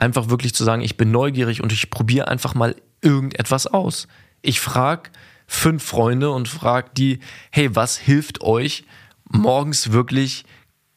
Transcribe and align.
einfach 0.00 0.30
wirklich 0.30 0.54
zu 0.54 0.64
sagen, 0.64 0.82
ich 0.82 0.96
bin 0.96 1.10
neugierig 1.10 1.62
und 1.62 1.72
ich 1.72 1.90
probiere 1.90 2.28
einfach 2.28 2.54
mal 2.54 2.74
irgendetwas 3.02 3.66
aus. 3.66 4.08
Ich 4.42 4.60
frage 4.60 5.10
fünf 5.46 5.84
Freunde 5.84 6.30
und 6.30 6.48
frage 6.48 6.90
die, 6.96 7.20
hey, 7.50 7.74
was 7.74 7.96
hilft 7.98 8.42
euch 8.42 8.84
morgens 9.28 9.92
wirklich 9.92 10.44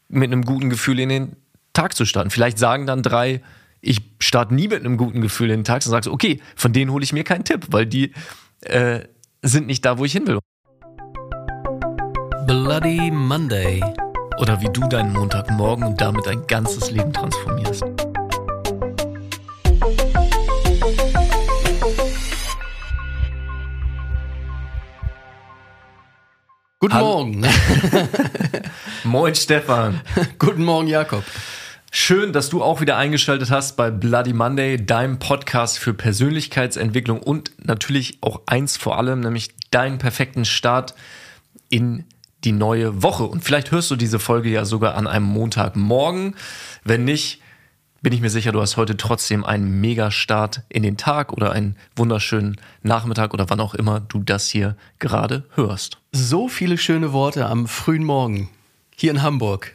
mit 0.07 0.31
einem 0.31 0.43
guten 0.43 0.69
Gefühl 0.69 0.99
in 0.99 1.09
den 1.09 1.35
Tag 1.73 1.95
zu 1.95 2.05
starten? 2.05 2.29
Vielleicht 2.29 2.57
sagen 2.57 2.85
dann 2.85 3.03
drei, 3.03 3.41
ich 3.81 4.01
starte 4.19 4.53
nie 4.53 4.67
mit 4.69 4.79
einem 4.79 4.97
guten 4.97 5.21
Gefühl 5.21 5.49
in 5.49 5.59
den 5.59 5.63
Tag 5.65 5.85
und 5.85 5.91
sagst, 5.91 6.09
okay, 6.09 6.39
von 6.55 6.71
denen 6.71 6.91
hole 6.91 7.03
ich 7.03 7.11
mir 7.11 7.23
keinen 7.23 7.43
Tipp, 7.43 7.67
weil 7.71 7.85
die 7.85 8.13
äh, 8.61 9.01
sind 9.41 9.67
nicht 9.67 9.83
da, 9.83 9.97
wo 9.97 10.05
ich 10.05 10.13
hin 10.13 10.25
will. 10.25 10.39
Bloody 12.47 13.11
Monday. 13.11 13.83
Oder 14.39 14.61
wie 14.61 14.69
du 14.71 14.87
deinen 14.87 15.13
Montagmorgen 15.13 15.85
und 15.85 15.99
damit 15.99 16.25
dein 16.25 16.45
ganzes 16.47 16.91
Leben 16.91 17.11
transformierst. 17.13 17.83
Guten 26.83 26.95
Hallo. 26.95 27.23
Morgen. 27.23 27.45
Moin 29.05 29.33
Stefan. 29.35 30.01
Guten 30.37 30.65
Morgen 30.65 30.89
Jakob. 30.89 31.23
Schön, 31.91 32.33
dass 32.33 32.49
du 32.49 32.61
auch 32.61 32.81
wieder 32.81 32.97
eingeschaltet 32.97 33.51
hast 33.51 33.77
bei 33.77 33.89
Bloody 33.89 34.33
Monday, 34.33 34.85
deinem 34.85 35.17
Podcast 35.17 35.79
für 35.79 35.93
Persönlichkeitsentwicklung 35.93 37.23
und 37.23 37.53
natürlich 37.65 38.17
auch 38.19 38.41
eins 38.47 38.75
vor 38.75 38.97
allem, 38.97 39.21
nämlich 39.21 39.51
deinen 39.71 39.97
perfekten 39.97 40.43
Start 40.43 40.93
in 41.69 42.03
die 42.43 42.51
neue 42.51 43.01
Woche. 43.01 43.23
Und 43.23 43.45
vielleicht 43.45 43.71
hörst 43.71 43.89
du 43.89 43.95
diese 43.95 44.19
Folge 44.19 44.49
ja 44.49 44.65
sogar 44.65 44.95
an 44.95 45.07
einem 45.07 45.27
Montagmorgen. 45.27 46.35
Wenn 46.83 47.05
nicht, 47.05 47.39
bin 48.03 48.11
ich 48.11 48.21
mir 48.21 48.29
sicher, 48.29 48.51
du 48.51 48.61
hast 48.61 48.75
heute 48.75 48.97
trotzdem 48.97 49.45
einen 49.45 49.79
Mega-Start 49.79 50.63
in 50.67 50.83
den 50.83 50.97
Tag 50.97 51.31
oder 51.31 51.53
einen 51.53 51.77
wunderschönen 51.95 52.57
Nachmittag 52.83 53.33
oder 53.33 53.49
wann 53.49 53.61
auch 53.61 53.73
immer 53.73 54.01
du 54.01 54.21
das 54.21 54.49
hier 54.49 54.75
gerade 54.99 55.45
hörst. 55.55 55.99
So 56.11 56.49
viele 56.49 56.77
schöne 56.77 57.13
Worte 57.13 57.45
am 57.45 57.65
frühen 57.65 58.03
Morgen 58.03 58.49
hier 58.93 59.09
in 59.09 59.21
Hamburg. 59.21 59.71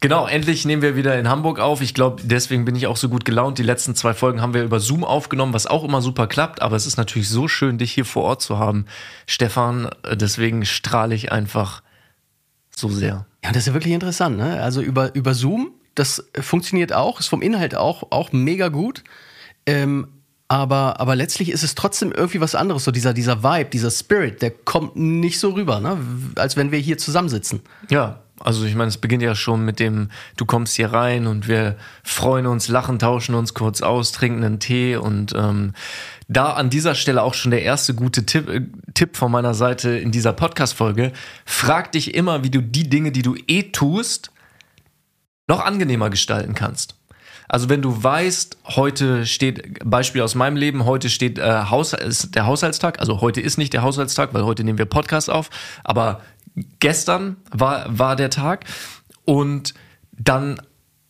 Genau, 0.00 0.26
endlich 0.26 0.66
nehmen 0.66 0.82
wir 0.82 0.94
wieder 0.94 1.18
in 1.18 1.28
Hamburg 1.28 1.58
auf. 1.58 1.80
Ich 1.80 1.94
glaube, 1.94 2.22
deswegen 2.22 2.66
bin 2.66 2.76
ich 2.76 2.86
auch 2.86 2.98
so 2.98 3.08
gut 3.08 3.24
gelaunt. 3.24 3.56
Die 3.56 3.62
letzten 3.62 3.94
zwei 3.94 4.12
Folgen 4.12 4.42
haben 4.42 4.52
wir 4.52 4.62
über 4.62 4.78
Zoom 4.78 5.02
aufgenommen, 5.02 5.54
was 5.54 5.66
auch 5.66 5.82
immer 5.82 6.02
super 6.02 6.26
klappt. 6.26 6.60
Aber 6.60 6.76
es 6.76 6.86
ist 6.86 6.98
natürlich 6.98 7.30
so 7.30 7.48
schön, 7.48 7.78
dich 7.78 7.92
hier 7.92 8.04
vor 8.04 8.24
Ort 8.24 8.42
zu 8.42 8.58
haben, 8.58 8.84
Stefan. 9.26 9.88
Deswegen 10.12 10.66
strahle 10.66 11.14
ich 11.14 11.32
einfach 11.32 11.82
so 12.76 12.90
sehr. 12.90 13.24
Ja, 13.42 13.52
das 13.52 13.62
ist 13.62 13.66
ja 13.68 13.74
wirklich 13.74 13.94
interessant. 13.94 14.36
Ne? 14.36 14.62
Also 14.62 14.82
über, 14.82 15.14
über 15.14 15.32
Zoom 15.32 15.72
das 15.94 16.24
funktioniert 16.40 16.92
auch, 16.92 17.20
ist 17.20 17.28
vom 17.28 17.42
Inhalt 17.42 17.74
auch, 17.74 18.10
auch 18.10 18.32
mega 18.32 18.68
gut. 18.68 19.04
Ähm, 19.66 20.08
aber, 20.48 20.98
aber 20.98 21.14
letztlich 21.14 21.50
ist 21.50 21.62
es 21.62 21.76
trotzdem 21.76 22.10
irgendwie 22.10 22.40
was 22.40 22.56
anderes. 22.56 22.82
So 22.82 22.90
dieser, 22.90 23.14
dieser 23.14 23.44
Vibe, 23.44 23.70
dieser 23.70 23.90
Spirit, 23.90 24.42
der 24.42 24.50
kommt 24.50 24.96
nicht 24.96 25.38
so 25.38 25.50
rüber, 25.50 25.78
ne? 25.78 25.96
als 26.34 26.56
wenn 26.56 26.72
wir 26.72 26.78
hier 26.80 26.98
zusammensitzen. 26.98 27.60
Ja, 27.88 28.22
also 28.40 28.64
ich 28.64 28.74
meine, 28.74 28.88
es 28.88 28.96
beginnt 28.96 29.22
ja 29.22 29.34
schon 29.34 29.64
mit 29.64 29.78
dem, 29.78 30.08
du 30.36 30.46
kommst 30.46 30.74
hier 30.74 30.92
rein 30.92 31.26
und 31.26 31.46
wir 31.46 31.76
freuen 32.02 32.46
uns, 32.46 32.68
lachen, 32.68 32.98
tauschen 32.98 33.34
uns 33.34 33.54
kurz 33.54 33.82
aus, 33.82 34.12
trinken 34.12 34.42
einen 34.42 34.58
Tee 34.58 34.96
und 34.96 35.34
ähm, 35.36 35.72
da 36.26 36.54
an 36.54 36.70
dieser 36.70 36.94
Stelle 36.94 37.22
auch 37.22 37.34
schon 37.34 37.50
der 37.50 37.62
erste 37.62 37.94
gute 37.94 38.26
Tipp, 38.26 38.48
äh, 38.48 38.62
Tipp 38.94 39.16
von 39.16 39.30
meiner 39.30 39.54
Seite 39.54 39.90
in 39.90 40.10
dieser 40.10 40.32
Podcast-Folge. 40.32 41.12
Frag 41.44 41.92
dich 41.92 42.14
immer, 42.14 42.42
wie 42.42 42.50
du 42.50 42.62
die 42.62 42.88
Dinge, 42.88 43.12
die 43.12 43.22
du 43.22 43.36
eh 43.46 43.64
tust, 43.70 44.32
noch 45.50 45.64
angenehmer 45.64 46.08
gestalten 46.10 46.54
kannst. 46.54 46.94
Also 47.48 47.68
wenn 47.68 47.82
du 47.82 48.02
weißt, 48.02 48.58
heute 48.76 49.26
steht, 49.26 49.80
Beispiel 49.84 50.22
aus 50.22 50.36
meinem 50.36 50.56
Leben, 50.56 50.84
heute 50.84 51.10
steht 51.10 51.38
äh, 51.38 51.64
Haus, 51.68 51.92
ist 51.92 52.36
der 52.36 52.46
Haushaltstag, 52.46 53.00
also 53.00 53.20
heute 53.20 53.40
ist 53.40 53.58
nicht 53.58 53.72
der 53.72 53.82
Haushaltstag, 53.82 54.32
weil 54.32 54.44
heute 54.44 54.62
nehmen 54.62 54.78
wir 54.78 54.84
Podcast 54.84 55.28
auf, 55.28 55.50
aber 55.82 56.20
gestern 56.78 57.36
war, 57.50 57.86
war 57.88 58.14
der 58.14 58.30
Tag 58.30 58.66
und 59.24 59.74
dann 60.12 60.60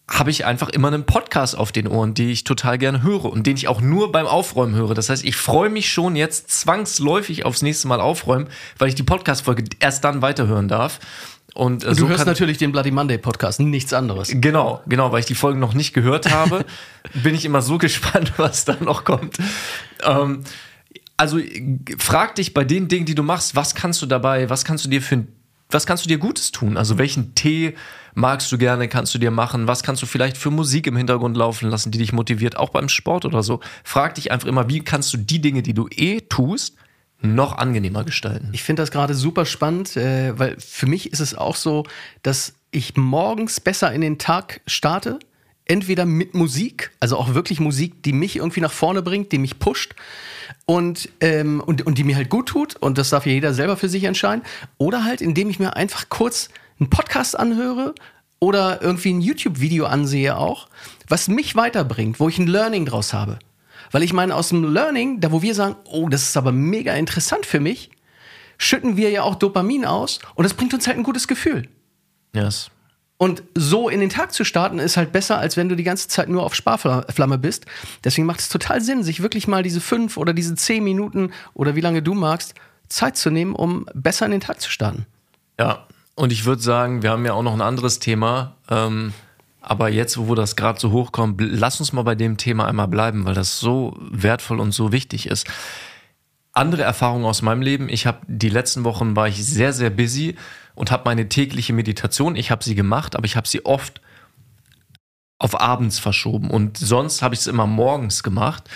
habe 0.09 0.31
ich 0.31 0.45
einfach 0.45 0.71
immer 0.71 0.89
einen 0.89 1.05
Podcast 1.05 1.57
auf 1.57 1.71
den 1.71 1.87
Ohren, 1.87 2.15
den 2.15 2.31
ich 2.31 2.43
total 2.43 2.79
gerne 2.79 3.03
höre 3.03 3.27
und 3.27 3.47
den 3.47 3.57
ich 3.57 3.69
auch 3.69 3.81
nur 3.81 4.11
beim 4.11 4.27
Aufräumen 4.27 4.75
höre. 4.75 4.95
Das 4.95 5.09
heißt, 5.09 5.25
ich 5.25 5.37
freue 5.37 5.69
mich 5.69 5.93
schon 5.93 6.17
jetzt 6.17 6.51
zwangsläufig 6.51 7.45
aufs 7.45 7.63
nächste 7.63 7.87
Mal 7.87 8.01
aufräumen, 8.01 8.49
weil 8.79 8.89
ich 8.89 8.97
die 8.97 9.05
Podcast-Folge 9.05 9.65
erst 9.79 10.03
dann 10.03 10.21
weiterhören 10.21 10.67
darf. 10.67 10.99
Und, 11.55 11.85
äh, 11.85 11.89
du 11.89 11.95
so 11.95 12.09
hörst 12.09 12.27
natürlich 12.27 12.59
den 12.59 12.73
Bloody 12.73 12.91
Monday 12.91 13.19
Podcast, 13.19 13.61
nichts 13.61 13.93
anderes. 13.93 14.31
Genau, 14.33 14.83
genau, 14.87 15.13
weil 15.13 15.21
ich 15.21 15.27
die 15.27 15.35
Folgen 15.35 15.59
noch 15.59 15.75
nicht 15.75 15.93
gehört 15.93 16.31
habe, 16.31 16.65
bin 17.23 17.35
ich 17.35 17.45
immer 17.45 17.63
so 17.63 17.79
gespannt, 17.79 18.33
was 18.37 18.65
da 18.65 18.77
noch 18.81 19.05
kommt. 19.05 19.39
Ähm, 20.03 20.45
also 21.17 21.39
frag 21.99 22.37
dich 22.37 22.55
bei 22.55 22.65
den 22.65 22.89
Dingen, 22.89 23.05
die 23.05 23.15
du 23.15 23.23
machst, 23.23 23.55
was 23.55 23.75
kannst 23.75 24.01
du 24.01 24.07
dabei, 24.07 24.49
was 24.49 24.65
kannst 24.65 24.85
du 24.85 24.89
dir 24.89 25.03
für 25.03 25.27
was 25.73 25.87
kannst 25.87 26.05
du 26.05 26.09
dir 26.09 26.19
Gutes 26.19 26.51
tun? 26.51 26.77
Also 26.77 26.99
welchen 26.99 27.35
Tee 27.35 27.75
magst 28.15 28.51
du 28.51 28.59
gerne, 28.59 28.89
kannst 28.89 29.15
du 29.15 29.19
dir 29.19 29.31
machen? 29.31 29.69
Was 29.69 29.83
kannst 29.83 30.03
du 30.03 30.07
vielleicht 30.07 30.37
für 30.37 30.51
Musik 30.51 30.87
im 30.87 30.97
Hintergrund 30.97 31.37
laufen 31.37 31.71
lassen, 31.71 31.93
die 31.93 31.99
dich 31.99 32.13
motiviert, 32.13 32.57
auch 32.57 32.71
beim 32.71 32.89
Sport 32.89 33.25
oder 33.25 33.43
so? 33.43 33.61
Frag 33.85 34.17
dich 34.17 34.33
einfach 34.33 34.49
immer, 34.49 34.69
wie 34.69 34.81
kannst 34.81 35.13
du 35.13 35.19
die 35.19 35.41
Dinge, 35.41 35.63
die 35.63 35.75
du 35.75 35.89
eh 35.89 36.21
tust, 36.23 36.77
noch 37.23 37.59
angenehmer 37.59 38.05
gestalten. 38.05 38.49
Ich 38.53 38.63
finde 38.63 38.83
das 38.83 38.91
gerade 38.91 39.15
super 39.15 39.45
spannend, 39.45 39.97
äh, 39.97 40.39
weil 40.39 40.57
für 40.59 40.87
mich 40.87 41.13
ist 41.13 41.21
es 41.21 41.35
auch 41.35 41.57
so, 41.57 41.85
dass 42.23 42.55
ich 42.71 42.97
morgens 42.97 43.61
besser 43.61 43.93
in 43.93 44.01
den 44.01 44.19
Tag 44.19 44.61
starte. 44.67 45.19
Entweder 45.67 46.05
mit 46.05 46.35
Musik, 46.35 46.91
also 46.99 47.17
auch 47.17 47.35
wirklich 47.35 47.61
Musik, 47.61 48.03
die 48.03 48.13
mich 48.13 48.37
irgendwie 48.37 48.61
nach 48.61 48.73
vorne 48.73 49.03
bringt, 49.03 49.31
die 49.31 49.39
mich 49.39 49.61
pusht 49.61 49.95
und, 50.67 51.09
ähm, 51.21 51.61
und, 51.61 51.87
und 51.87 51.97
die 51.97 52.03
mir 52.03 52.17
halt 52.17 52.29
gut 52.29 52.49
tut. 52.49 52.75
Und 52.77 52.99
das 52.99 53.11
darf 53.11 53.25
ja 53.25 53.33
jeder 53.33 53.55
selber 53.55 53.77
für 53.77 53.89
sich 53.89 54.05
entscheiden. 54.05 54.43
Oder 54.79 55.05
halt, 55.05 55.21
indem 55.21 55.49
ich 55.49 55.61
mir 55.61 55.77
einfach 55.77 56.09
kurz 56.09 56.49
einen 56.81 56.91
Podcast 56.91 57.39
anhöre 57.39 57.95
oder 58.41 58.83
irgendwie 58.83 59.13
ein 59.13 59.21
YouTube-Video 59.21 59.87
ansehe 59.87 60.37
auch, 60.37 60.69
was 61.07 61.29
mich 61.29 61.55
weiterbringt, 61.55 62.19
wo 62.19 62.29
ich 62.29 62.39
ein 62.39 62.47
Learning 62.47 62.87
draus 62.87 63.13
habe. 63.13 63.39
Weil 63.91 64.03
ich 64.03 64.13
meine, 64.13 64.35
aus 64.35 64.51
dem 64.51 64.73
Learning, 64.73 65.21
da 65.21 65.33
wo 65.33 65.43
wir 65.43 65.55
sagen, 65.55 65.77
oh, 65.85 66.09
das 66.09 66.23
ist 66.23 66.37
aber 66.37 66.53
mega 66.53 66.95
interessant 66.95 67.47
für 67.47 67.61
mich, 67.61 67.91
schütten 68.59 68.97
wir 68.97 69.11
ja 69.11 69.23
auch 69.23 69.35
Dopamin 69.35 69.85
aus 69.85 70.21
und 70.35 70.45
das 70.45 70.55
bringt 70.55 70.75
uns 70.75 70.87
halt 70.87 70.97
ein 70.97 71.03
gutes 71.03 71.27
Gefühl. 71.27 71.69
Yes. 72.35 72.71
Und 73.17 73.43
so 73.55 73.91
in 73.91 74.01
den 74.01 74.09
Tag 74.09 74.33
zu 74.33 74.45
starten, 74.45 74.79
ist 74.79 74.97
halt 74.97 75.13
besser, 75.13 75.39
als 75.39 75.57
wenn 75.57 75.69
du 75.69 75.77
die 75.77 75.83
ganze 75.83 76.09
Zeit 76.09 76.31
nur 76.31 76.43
auf 76.43 76.55
Sparflamme 76.55 77.37
bist. 77.37 77.67
Deswegen 78.03 78.27
macht 78.27 78.41
es 78.41 78.49
total 78.49 78.81
Sinn, 78.81 79.03
sich 79.03 79.23
wirklich 79.23 79.47
mal 79.47 79.63
diese 79.63 79.83
fünf 79.83 80.17
oder 80.17 80.33
diese 80.33 80.55
zehn 80.55 80.83
Minuten 80.83 81.33
oder 81.53 81.75
wie 81.75 81.83
lange 81.83 82.03
du 82.03 82.15
magst, 82.15 82.55
Zeit 82.89 83.19
zu 83.19 83.31
nehmen, 83.31 83.55
um 83.55 83.87
besser 83.93 84.25
in 84.25 84.33
den 84.33 84.41
Tag 84.41 84.61
zu 84.61 84.71
starten. 84.71 85.05
Ja, 85.59 85.87
und 86.15 86.33
ich 86.33 86.47
würde 86.47 86.63
sagen, 86.63 87.03
wir 87.03 87.11
haben 87.11 87.25
ja 87.27 87.35
auch 87.35 87.43
noch 87.43 87.53
ein 87.53 87.61
anderes 87.61 87.99
Thema. 87.99 88.57
Ähm 88.71 89.13
aber 89.61 89.91
jetzt, 89.91 90.19
wo 90.19 90.35
das 90.35 90.57
gerade 90.57 90.81
so 90.81 90.91
hochkommt, 90.91 91.41
lass 91.41 91.81
uns 91.81 91.93
mal 91.93 92.03
bei 92.03 92.15
dem 92.15 92.37
Thema 92.37 92.67
einmal 92.67 92.89
bleiben, 92.89 93.25
weil 93.25 93.35
das 93.35 93.61
so 93.61 93.97
wertvoll 94.01 94.61
und 94.61 94.73
so 94.73 94.93
wichtig 94.93 95.27
ist. 95.27 95.47
Andere 96.53 96.83
Erfahrungen 96.83 97.25
aus 97.25 97.43
meinem 97.43 97.63
Leben. 97.63 97.89
Ich 97.89 98.07
habe 98.07 98.19
die 98.27 98.49
letzten 98.49 98.85
Wochen 98.85 99.15
war 99.17 99.29
ich 99.29 99.45
sehr, 99.45 99.73
sehr 99.73 99.91
busy 99.91 100.37
und 100.75 100.91
habe 100.91 101.03
meine 101.05 101.29
tägliche 101.29 101.73
Meditation, 101.73 102.37
ich 102.37 102.51
habe 102.51 102.65
sie 102.65 102.75
gemacht, 102.75 103.15
aber 103.17 103.27
ich 103.27 103.37
habe 103.37 103.47
sie 103.47 103.65
oft 103.65 104.01
auf 105.39 105.61
abends 105.61 105.99
verschoben. 105.99 106.51
Und 106.51 106.79
sonst 106.79 107.23
habe 107.23 107.35
ich 107.35 107.41
es 107.41 107.47
immer 107.47 107.67
morgens 107.67 108.23
gemacht. 108.23 108.69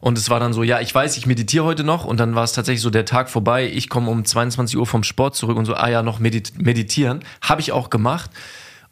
Und 0.00 0.18
es 0.18 0.30
war 0.30 0.40
dann 0.40 0.52
so, 0.52 0.62
ja, 0.62 0.80
ich 0.80 0.94
weiß, 0.94 1.16
ich 1.16 1.26
meditiere 1.26 1.64
heute 1.64 1.84
noch. 1.84 2.04
Und 2.04 2.20
dann 2.20 2.34
war 2.34 2.44
es 2.44 2.52
tatsächlich 2.52 2.82
so 2.82 2.90
der 2.90 3.04
Tag 3.04 3.30
vorbei. 3.30 3.70
Ich 3.72 3.88
komme 3.88 4.10
um 4.10 4.24
22 4.24 4.76
Uhr 4.76 4.86
vom 4.86 5.02
Sport 5.02 5.34
zurück 5.34 5.56
und 5.56 5.64
so, 5.64 5.74
ah 5.74 5.88
ja, 5.88 6.02
noch 6.02 6.18
meditieren. 6.18 7.20
Habe 7.42 7.60
ich 7.60 7.72
auch 7.72 7.90
gemacht. 7.90 8.30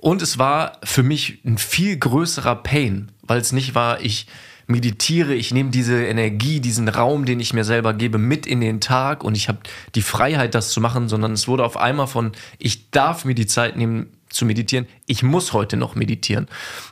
Und 0.04 0.20
es 0.20 0.37
war 0.37 0.72
für 0.84 1.03
mich 1.03 1.38
ein 1.47 1.56
viel 1.56 1.97
größerer 1.97 2.56
Pain, 2.56 3.10
weil 3.22 3.41
es 3.41 3.53
nicht 3.53 3.75
war, 3.75 4.03
ich 4.03 4.26
meditiere, 4.66 5.33
ich 5.33 5.51
nehme 5.51 5.71
diese 5.71 6.04
Energie, 6.04 6.60
diesen 6.60 6.91
Raum, 6.91 7.24
den 7.24 7.41
ich 7.41 7.54
mir 7.54 7.65
selber 7.65 7.95
gebe, 7.95 8.18
mit 8.18 8.47
in 8.47 8.60
den 8.60 8.83
Tag 8.83 9.24
und 9.24 9.34
ich 9.34 9.48
habe 9.48 9.60
die 9.95 10.03
Freiheit, 10.03 10.54
das 10.54 10.68
zu 10.72 10.83
machen, 10.83 11.09
sondern 11.09 11.33
es 11.33 11.48
wurde 11.48 11.65
auf 11.65 11.78
einmal 11.78 12.06
von, 12.06 12.33
ich 12.59 12.91
darf 12.91 13.24
mir 13.24 13.34
die 13.34 13.47
Zeit 13.47 13.78
nehmen 13.78 14.10
zu 14.28 14.45
meditieren, 14.45 14.86
ich 15.06 15.22
muss 15.22 15.54
heute 15.54 15.78
noch 15.78 15.95
meditieren. 15.95 16.48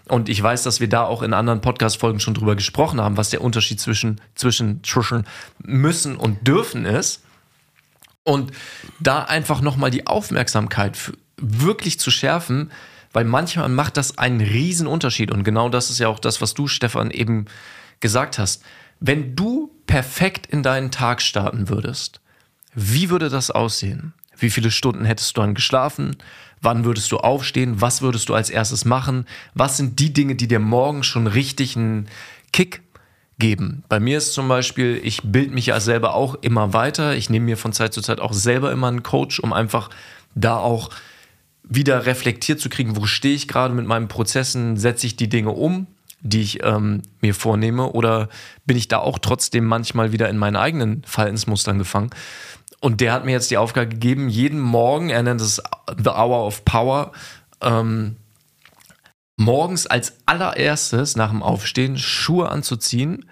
Und 0.08 0.30
ich 0.30 0.42
weiß, 0.42 0.62
dass 0.62 0.80
wir 0.80 0.88
da 0.88 1.04
auch 1.04 1.20
in 1.20 1.34
anderen 1.34 1.60
Podcast-Folgen 1.60 2.18
schon 2.18 2.32
drüber 2.32 2.56
gesprochen 2.56 2.98
haben, 2.98 3.18
was 3.18 3.28
der 3.28 3.42
Unterschied 3.42 3.78
zwischen, 3.78 4.22
zwischen, 4.34 4.82
zwischen 4.84 5.26
müssen 5.62 6.16
und 6.16 6.48
dürfen 6.48 6.86
ist. 6.86 7.22
Und 8.24 8.52
da 9.00 9.24
einfach 9.24 9.60
nochmal 9.60 9.90
die 9.90 10.06
Aufmerksamkeit 10.06 10.96
wirklich 11.36 12.00
zu 12.00 12.10
schärfen, 12.10 12.70
weil 13.12 13.24
manchmal 13.24 13.68
macht 13.68 13.96
das 13.96 14.18
einen 14.18 14.40
riesen 14.40 14.86
Unterschied 14.86 15.30
und 15.30 15.44
genau 15.44 15.68
das 15.68 15.90
ist 15.90 15.98
ja 15.98 16.08
auch 16.08 16.18
das, 16.18 16.40
was 16.40 16.54
du, 16.54 16.66
Stefan, 16.66 17.10
eben 17.10 17.46
gesagt 18.00 18.38
hast. 18.38 18.62
Wenn 19.00 19.36
du 19.36 19.70
perfekt 19.86 20.46
in 20.46 20.62
deinen 20.62 20.90
Tag 20.90 21.22
starten 21.22 21.68
würdest, 21.68 22.20
wie 22.74 23.10
würde 23.10 23.28
das 23.28 23.50
aussehen? 23.50 24.14
Wie 24.36 24.50
viele 24.50 24.70
Stunden 24.70 25.04
hättest 25.04 25.36
du 25.36 25.40
dann 25.40 25.54
geschlafen? 25.54 26.16
Wann 26.60 26.84
würdest 26.84 27.12
du 27.12 27.18
aufstehen? 27.18 27.80
Was 27.80 28.02
würdest 28.02 28.28
du 28.28 28.34
als 28.34 28.50
erstes 28.50 28.84
machen? 28.84 29.26
Was 29.54 29.76
sind 29.76 29.98
die 29.98 30.12
Dinge, 30.12 30.36
die 30.36 30.48
dir 30.48 30.60
morgen 30.60 31.02
schon 31.02 31.26
richtig 31.26 31.76
einen 31.76 32.08
Kick 32.52 32.82
geben. 33.38 33.82
Bei 33.88 33.98
mir 33.98 34.18
ist 34.18 34.34
zum 34.34 34.46
Beispiel, 34.46 35.00
ich 35.02 35.22
bilde 35.24 35.52
mich 35.52 35.66
ja 35.66 35.80
selber 35.80 36.14
auch 36.14 36.36
immer 36.42 36.72
weiter. 36.72 37.16
Ich 37.16 37.28
nehme 37.28 37.46
mir 37.46 37.56
von 37.56 37.72
Zeit 37.72 37.92
zu 37.92 38.00
Zeit 38.00 38.20
auch 38.20 38.32
selber 38.32 38.70
immer 38.70 38.86
einen 38.86 39.02
Coach, 39.02 39.40
um 39.40 39.52
einfach 39.52 39.90
da 40.36 40.56
auch 40.56 40.90
wieder 41.62 42.06
reflektiert 42.06 42.60
zu 42.60 42.68
kriegen, 42.68 42.96
wo 42.96 43.06
stehe 43.06 43.34
ich 43.34 43.48
gerade 43.48 43.74
mit 43.74 43.86
meinen 43.86 44.08
Prozessen, 44.08 44.76
setze 44.76 45.06
ich 45.06 45.16
die 45.16 45.28
Dinge 45.28 45.50
um, 45.50 45.86
die 46.20 46.42
ich 46.42 46.62
ähm, 46.64 47.02
mir 47.20 47.34
vornehme, 47.34 47.92
oder 47.92 48.28
bin 48.66 48.76
ich 48.76 48.88
da 48.88 48.98
auch 48.98 49.18
trotzdem 49.18 49.64
manchmal 49.64 50.12
wieder 50.12 50.28
in 50.28 50.38
meinen 50.38 50.56
eigenen 50.56 51.02
Verhaltensmustern 51.04 51.78
gefangen? 51.78 52.10
Und 52.80 53.00
der 53.00 53.12
hat 53.12 53.24
mir 53.24 53.32
jetzt 53.32 53.50
die 53.50 53.58
Aufgabe 53.58 53.88
gegeben, 53.88 54.28
jeden 54.28 54.60
Morgen, 54.60 55.10
er 55.10 55.22
nennt 55.22 55.40
es 55.40 55.62
The 55.96 56.10
Hour 56.10 56.46
of 56.46 56.64
Power, 56.64 57.12
ähm, 57.60 58.16
morgens 59.36 59.86
als 59.86 60.18
allererstes 60.26 61.16
nach 61.16 61.30
dem 61.30 61.42
Aufstehen 61.42 61.98
Schuhe 61.98 62.48
anzuziehen 62.48 63.26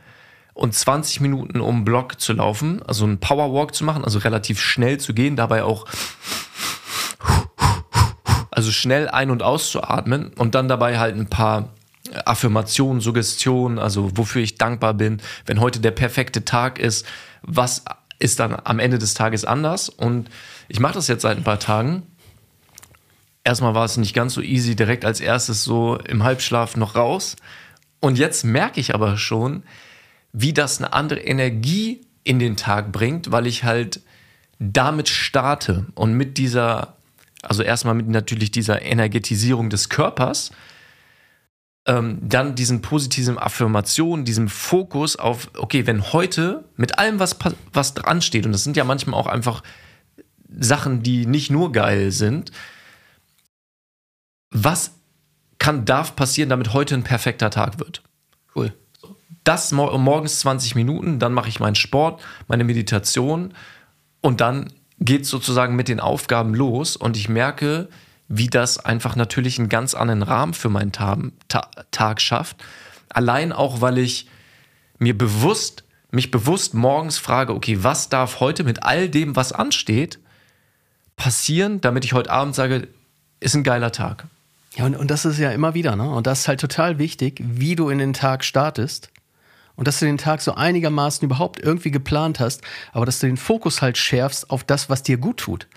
und 0.55 0.75
20 0.75 1.21
Minuten 1.21 1.61
um 1.61 1.85
Block 1.85 2.21
zu 2.21 2.33
laufen, 2.33 2.83
also 2.83 3.05
einen 3.05 3.19
Powerwalk 3.19 3.75
zu 3.75 3.85
machen, 3.85 4.05
also 4.05 4.19
relativ 4.19 4.61
schnell 4.61 4.99
zu 4.99 5.15
gehen, 5.15 5.37
dabei 5.37 5.65
auch 5.65 5.87
also 8.61 8.73
schnell 8.73 9.09
ein- 9.09 9.31
und 9.31 9.43
auszuatmen 9.43 10.33
und 10.37 10.55
dann 10.55 10.69
dabei 10.69 10.99
halt 10.99 11.17
ein 11.17 11.29
paar 11.29 11.71
Affirmationen, 12.25 13.01
Suggestionen, 13.01 13.79
also 13.79 14.17
wofür 14.17 14.43
ich 14.43 14.57
dankbar 14.57 14.95
bin, 14.95 15.21
wenn 15.47 15.61
heute 15.61 15.81
der 15.81 15.91
perfekte 15.93 16.45
Tag 16.45 16.79
ist, 16.79 17.07
was 17.43 17.85
ist 18.19 18.41
dann 18.41 18.57
am 18.65 18.79
Ende 18.79 18.99
des 18.99 19.15
Tages 19.15 19.45
anders 19.45 19.89
und 19.89 20.29
ich 20.69 20.81
mache 20.81 20.95
das 20.95 21.09
jetzt 21.09 21.23
seit 21.23 21.37
ein 21.37 21.45
paar 21.45 21.59
Tagen 21.59 22.03
erstmal 23.45 23.75
war 23.75 23.85
es 23.85 23.97
nicht 23.97 24.15
ganz 24.15 24.35
so 24.35 24.43
easy, 24.43 24.77
direkt 24.77 25.05
als 25.05 25.21
erstes 25.21 25.65
so 25.65 25.97
im 25.97 26.23
Halbschlaf 26.23 26.77
noch 26.77 26.95
raus. 26.95 27.37
Und 28.01 28.19
jetzt 28.19 28.45
merke 28.45 28.81
ich 28.81 28.95
aber 28.95 29.17
schon, 29.17 29.63
wie 30.33 30.53
das 30.53 30.79
eine 30.79 30.93
andere 30.93 31.21
Energie 31.21 32.03
in 32.25 32.39
den 32.39 32.57
Tag 32.57 32.93
bringt, 32.93 33.33
weil 33.33 33.47
ich 33.47 33.65
halt 33.65 34.01
damit 34.59 35.09
starte 35.09 35.87
und 35.95 36.13
mit 36.15 36.39
dieser, 36.39 36.97
also 37.43 37.63
erstmal 37.63 37.95
mit 37.95 38.09
natürlich 38.09 38.51
dieser 38.51 38.83
Energetisierung 38.83 39.71
des 39.71 39.89
Körpers, 39.89 40.51
ähm, 41.87 42.19
dann 42.23 42.55
diesen 42.55 42.83
positiven 42.83 43.39
Affirmationen, 43.39 44.25
diesem 44.25 44.49
Fokus 44.49 45.17
auf, 45.17 45.51
okay, 45.57 45.87
wenn 45.87 46.13
heute 46.13 46.65
mit 46.77 46.99
allem, 46.99 47.19
was, 47.19 47.37
was 47.73 47.95
dran 47.95 48.21
steht, 48.21 48.45
und 48.47 48.53
das 48.53 48.65
sind 48.65 48.77
ja 48.77 48.85
manchmal 48.85 49.19
auch 49.19 49.27
einfach 49.27 49.63
Sachen, 50.49 51.03
die 51.03 51.27
nicht 51.27 51.51
nur 51.51 51.73
geil 51.73 52.11
sind, 52.11 52.53
was 54.51 54.93
kann, 55.59 55.85
darf 55.85 56.17
passieren, 56.17 56.51
damit 56.51 56.73
heute 56.73 56.95
ein 56.95 57.05
perfekter 57.05 57.51
Tag 57.51 57.79
wird. 57.79 58.03
Cool. 58.55 58.73
Das 59.45 59.73
morgens 59.73 60.41
20 60.41 60.75
Minuten, 60.75 61.19
dann 61.19 61.33
mache 61.33 61.49
ich 61.49 61.61
meinen 61.61 61.77
Sport, 61.77 62.23
meine 62.47 62.65
Meditation 62.65 63.55
und 64.21 64.41
dann 64.41 64.73
geht 65.01 65.27
sozusagen 65.27 65.77
mit 65.77 65.89
den 65.89 66.01
Aufgaben 66.01 66.55
los 66.55 66.97
und 66.97 67.17
ich 67.17 67.29
merke, 67.29 67.89
wie 68.29 68.47
das 68.47 68.79
einfach 68.79 69.17
natürlich 69.17 69.59
einen 69.59 69.69
ganz 69.69 69.95
anderen 69.95 70.23
Rahmen 70.23 70.55
für 70.55 70.69
meinen 70.69 70.93
Tag, 70.93 71.19
Tag 71.91 72.21
schafft. 72.21 72.57
Allein 73.09 73.53
auch, 73.53 73.81
weil 73.81 73.99
ich 73.99 74.29
mir 74.99 75.17
bewusst, 75.17 75.83
mich 76.13 76.31
bewusst 76.31 76.75
morgens 76.75 77.19
frage, 77.19 77.55
okay, 77.55 77.83
was 77.83 78.09
darf 78.09 78.39
heute 78.41 78.63
mit 78.63 78.85
all 78.85 79.09
dem, 79.09 79.35
was 79.35 79.53
ansteht, 79.53 80.21
passieren, 81.17 81.81
damit 81.81 82.05
ich 82.05 82.13
heute 82.13 82.31
Abend 82.31 82.55
sage, 82.55 82.87
ist 83.41 83.55
ein 83.55 83.65
geiler 83.65 83.91
Tag. 83.91 84.27
Ja, 84.77 84.85
und, 84.87 84.97
und 84.97 85.11
das 85.11 85.25
ist 85.25 85.39
ja 85.39 85.51
immer 85.51 85.75
wieder, 85.75 85.97
ne? 85.97 86.09
Und 86.09 86.27
das 86.27 86.41
ist 86.41 86.49
halt 86.49 86.61
total 86.61 86.99
wichtig, 86.99 87.43
wie 87.45 87.75
du 87.75 87.89
in 87.89 87.99
den 87.99 88.13
Tag 88.13 88.45
startest. 88.45 89.11
Und 89.81 89.89
dass 89.89 89.99
du 89.99 90.05
den 90.05 90.19
Tag 90.19 90.43
so 90.43 90.57
einigermaßen 90.57 91.25
überhaupt 91.25 91.59
irgendwie 91.59 91.91
geplant 91.91 92.39
hast, 92.39 92.61
aber 92.93 93.07
dass 93.07 93.19
du 93.19 93.27
den 93.29 93.39
Fokus 93.39 93.81
halt 93.81 93.97
schärfst 93.97 94.51
auf 94.51 94.63
das, 94.63 94.91
was 94.91 95.03
dir 95.03 95.17
gut 95.17 95.39
tut. 95.39 95.69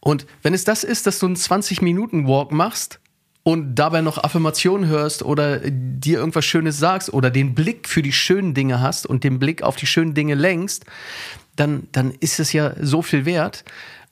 Und 0.00 0.26
wenn 0.42 0.52
es 0.52 0.64
das 0.64 0.84
ist, 0.84 1.06
dass 1.06 1.18
du 1.18 1.24
einen 1.24 1.36
20-Minuten-Walk 1.36 2.52
machst 2.52 3.00
und 3.44 3.76
dabei 3.76 4.02
noch 4.02 4.22
Affirmationen 4.22 4.86
hörst 4.86 5.22
oder 5.22 5.60
dir 5.60 6.18
irgendwas 6.18 6.44
Schönes 6.44 6.78
sagst 6.78 7.10
oder 7.10 7.30
den 7.30 7.54
Blick 7.54 7.88
für 7.88 8.02
die 8.02 8.12
schönen 8.12 8.52
Dinge 8.52 8.82
hast 8.82 9.06
und 9.06 9.24
den 9.24 9.38
Blick 9.38 9.62
auf 9.62 9.76
die 9.76 9.86
schönen 9.86 10.12
Dinge 10.12 10.34
lenkst, 10.34 10.84
dann, 11.56 11.88
dann 11.92 12.10
ist 12.20 12.40
es 12.40 12.52
ja 12.52 12.74
so 12.78 13.00
viel 13.00 13.24
wert. 13.24 13.64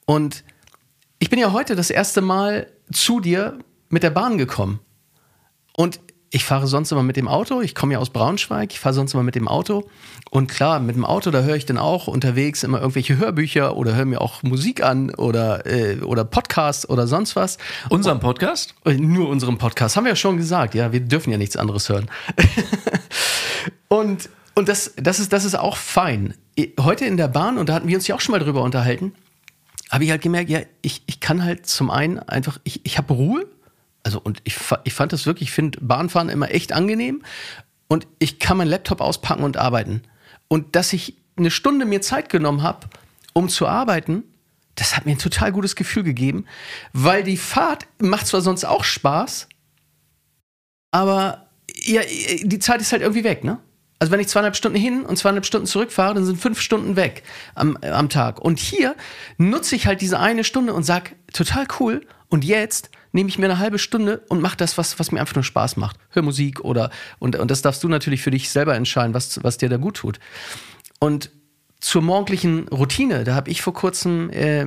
Und 0.07 0.45
ich 1.19 1.29
bin 1.29 1.39
ja 1.39 1.53
heute 1.53 1.77
das 1.77 1.91
erste 1.91 2.23
Mal 2.23 2.73
zu 2.91 3.21
dir 3.21 3.59
mit 3.91 4.03
der 4.03 4.09
Bahn 4.09 4.39
gekommen. 4.39 4.81
Und 5.75 6.01
ich 6.31 6.45
fahre 6.45 6.67
sonst 6.67 6.91
immer 6.93 7.03
mit 7.03 7.17
dem 7.17 7.29
Auto. 7.29 7.61
Ich 7.61 7.75
komme 7.75 7.95
ja 7.95 7.99
aus 7.99 8.11
Braunschweig. 8.11 8.73
Ich 8.73 8.81
fahre 8.81 8.95
sonst 8.95 9.15
immer 9.15 9.23
mit 9.23 9.35
dem 9.37 9.47
Auto. 9.49 9.89
Und 10.31 10.49
klar, 10.49 10.81
mit 10.81 10.97
dem 10.97 11.05
Auto, 11.05 11.31
da 11.31 11.43
höre 11.43 11.57
ich 11.57 11.67
dann 11.67 11.79
auch 11.79 12.09
unterwegs 12.09 12.63
immer 12.63 12.79
irgendwelche 12.79 13.17
Hörbücher 13.17 13.77
oder 13.77 13.95
höre 13.95 14.05
mir 14.07 14.21
auch 14.21 14.43
Musik 14.43 14.83
an 14.83 15.15
oder, 15.15 15.67
äh, 15.67 16.01
oder 16.01 16.25
Podcasts 16.25 16.89
oder 16.89 17.07
sonst 17.07 17.37
was. 17.37 17.59
Unseren 17.91 18.21
Podcast? 18.21 18.75
Und, 18.85 19.01
nur 19.01 19.29
unseren 19.29 19.57
Podcast. 19.59 19.97
Haben 19.97 20.05
wir 20.05 20.13
ja 20.13 20.17
schon 20.17 20.37
gesagt. 20.37 20.75
Ja, 20.75 20.93
wir 20.93 21.01
dürfen 21.01 21.31
ja 21.31 21.39
nichts 21.39 21.57
anderes 21.57 21.89
hören. 21.89 22.11
und 23.89 24.29
und 24.57 24.71
das, 24.71 24.95
das, 24.97 25.21
ist, 25.21 25.35
das 25.35 25.45
ist 25.45 25.55
auch 25.55 25.77
fein. 25.77 26.33
Heute 26.81 27.05
in 27.05 27.19
der 27.19 27.29
Bahn, 27.29 27.59
und 27.59 27.69
da 27.69 27.75
hatten 27.75 27.89
wir 27.89 27.97
uns 27.97 28.09
ja 28.09 28.15
auch 28.15 28.21
schon 28.21 28.33
mal 28.33 28.39
drüber 28.39 28.63
unterhalten, 28.63 29.13
habe 29.91 30.05
ich 30.05 30.11
halt 30.11 30.23
gemerkt, 30.23 30.49
ja, 30.49 30.61
ich, 30.81 31.03
ich 31.07 31.21
kann 31.21 31.45
halt 31.45 31.67
zum 31.67 31.91
einen 31.91 32.19
einfach, 32.19 32.59
ich, 32.65 32.81
ich 32.85 32.97
habe 32.97 33.13
Ruhe 33.13 33.47
also 34.07 34.21
und 34.23 34.41
ich, 34.45 34.57
ich 34.85 34.95
fand 34.95 35.13
das 35.13 35.27
wirklich, 35.27 35.49
ich 35.49 35.55
finde 35.55 35.81
Bahnfahren 35.81 36.29
immer 36.29 36.53
echt 36.53 36.73
angenehm 36.73 37.25
und 37.89 38.07
ich 38.21 38.39
kann 38.39 38.57
meinen 38.57 38.69
Laptop 38.69 39.01
auspacken 39.01 39.43
und 39.43 39.57
arbeiten. 39.57 40.03
Und 40.47 40.77
dass 40.77 40.93
ich 40.93 41.17
eine 41.37 41.51
Stunde 41.51 41.87
mir 41.87 42.01
Zeit 42.01 42.29
genommen 42.29 42.63
habe, 42.63 42.87
um 43.33 43.49
zu 43.49 43.67
arbeiten, 43.67 44.23
das 44.77 44.97
hat 44.97 45.07
mir 45.07 45.13
ein 45.13 45.19
total 45.19 45.51
gutes 45.51 45.75
Gefühl 45.75 46.05
gegeben, 46.05 46.47
weil 46.93 47.25
die 47.25 47.37
Fahrt 47.37 47.89
macht 47.99 48.29
zwar 48.29 48.43
sonst 48.43 48.65
auch 48.65 48.85
Spaß, 48.85 49.49
aber 50.93 51.49
ja, 51.75 52.03
die 52.43 52.59
Zeit 52.61 52.81
ist 52.81 52.93
halt 52.93 53.03
irgendwie 53.03 53.25
weg, 53.25 53.43
ne? 53.43 53.59
Also 53.99 54.13
wenn 54.13 54.21
ich 54.21 54.29
zweieinhalb 54.29 54.55
Stunden 54.55 54.79
hin 54.79 55.05
und 55.05 55.17
zweieinhalb 55.19 55.47
Stunden 55.47 55.67
zurückfahre, 55.67 56.15
dann 56.15 56.25
sind 56.25 56.41
fünf 56.41 56.61
Stunden 56.61 56.95
weg 56.95 57.25
am, 57.57 57.77
am 57.79 58.09
Tag. 58.09 58.41
Und 58.41 58.61
hier 58.61 58.95
nutze 59.37 59.75
ich 59.75 59.89
halt 59.89 60.01
diese 60.01 60.21
eine 60.21 60.45
Stunde 60.45 60.75
und 60.75 60.85
sag, 60.85 61.17
total 61.33 61.67
cool. 61.81 62.07
Und 62.29 62.45
jetzt 62.45 62.91
nehme 63.17 63.31
ich 63.31 63.39
mir 63.39 63.47
eine 63.47 63.59
halbe 63.59 63.79
Stunde 63.79 64.23
und 64.29 64.43
mache 64.43 64.59
das, 64.59 64.77
was, 64.77 64.99
was 64.99 65.11
mir 65.11 65.21
einfach 65.21 65.35
nur 65.35 65.43
Spaß 65.43 65.79
macht. 65.79 65.97
Hör 66.11 66.23
Musik 66.23 66.61
oder, 66.61 66.91
und, 67.19 67.35
und 67.35 67.51
das 67.51 67.63
darfst 67.63 67.83
du 67.83 67.89
natürlich 67.89 68.21
für 68.21 68.31
dich 68.31 68.51
selber 68.51 68.77
entscheiden, 68.77 69.15
was, 69.15 69.43
was 69.43 69.57
dir 69.57 69.71
da 69.71 69.79
gut 69.79 69.97
tut. 69.97 70.21
Und 71.01 71.31
zur 71.81 72.03
morgendlichen 72.03 72.69
Routine, 72.69 73.25
da 73.25 73.35
habe 73.35 73.51
ich 73.51 73.63
vor 73.63 73.73
kurzem 73.73 74.29
äh, 74.31 74.67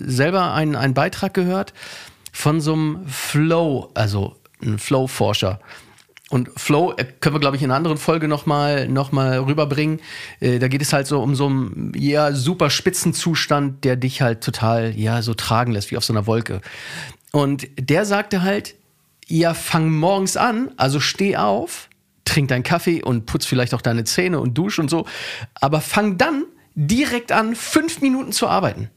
selber 0.00 0.52
einen, 0.52 0.76
einen 0.76 0.92
Beitrag 0.92 1.32
gehört 1.32 1.72
von 2.30 2.60
so 2.60 2.74
einem 2.74 3.06
Flow, 3.06 3.90
also 3.94 4.36
ein 4.62 4.78
Flow-Forscher. 4.78 5.58
Und 6.30 6.50
Flow 6.56 6.92
äh, 6.94 7.04
können 7.04 7.36
wir, 7.36 7.40
glaube 7.40 7.56
ich, 7.56 7.62
in 7.62 7.70
einer 7.70 7.76
anderen 7.76 7.96
Folge 7.96 8.28
nochmal 8.28 8.86
noch 8.86 9.12
mal 9.12 9.38
rüberbringen. 9.38 10.00
Äh, 10.40 10.58
da 10.58 10.68
geht 10.68 10.82
es 10.82 10.92
halt 10.92 11.06
so 11.06 11.22
um 11.22 11.34
so 11.34 11.46
einen 11.46 11.92
ja, 11.96 12.32
super 12.32 12.68
Spitzenzustand, 12.68 13.82
der 13.84 13.96
dich 13.96 14.20
halt 14.20 14.42
total 14.42 14.94
ja, 14.94 15.22
so 15.22 15.32
tragen 15.32 15.72
lässt, 15.72 15.90
wie 15.90 15.96
auf 15.96 16.04
so 16.04 16.12
einer 16.12 16.26
Wolke. 16.26 16.60
Und 17.32 17.68
der 17.78 18.04
sagte 18.04 18.42
halt, 18.42 18.74
ja, 19.26 19.54
fang 19.54 19.90
morgens 19.90 20.36
an, 20.36 20.72
also 20.76 21.00
steh 21.00 21.36
auf, 21.36 21.88
trink 22.24 22.48
deinen 22.48 22.62
Kaffee 22.62 23.02
und 23.02 23.26
putz 23.26 23.46
vielleicht 23.46 23.74
auch 23.74 23.82
deine 23.82 24.04
Zähne 24.04 24.40
und 24.40 24.56
dusch 24.56 24.78
und 24.78 24.88
so, 24.88 25.06
aber 25.54 25.80
fang 25.80 26.18
dann 26.18 26.44
direkt 26.74 27.32
an, 27.32 27.54
fünf 27.54 28.00
Minuten 28.00 28.32
zu 28.32 28.48
arbeiten. 28.48 28.90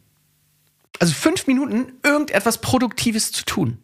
Also 0.99 1.13
fünf 1.13 1.47
Minuten 1.47 1.93
irgendetwas 2.03 2.59
Produktives 2.59 3.31
zu 3.31 3.43
tun. 3.43 3.79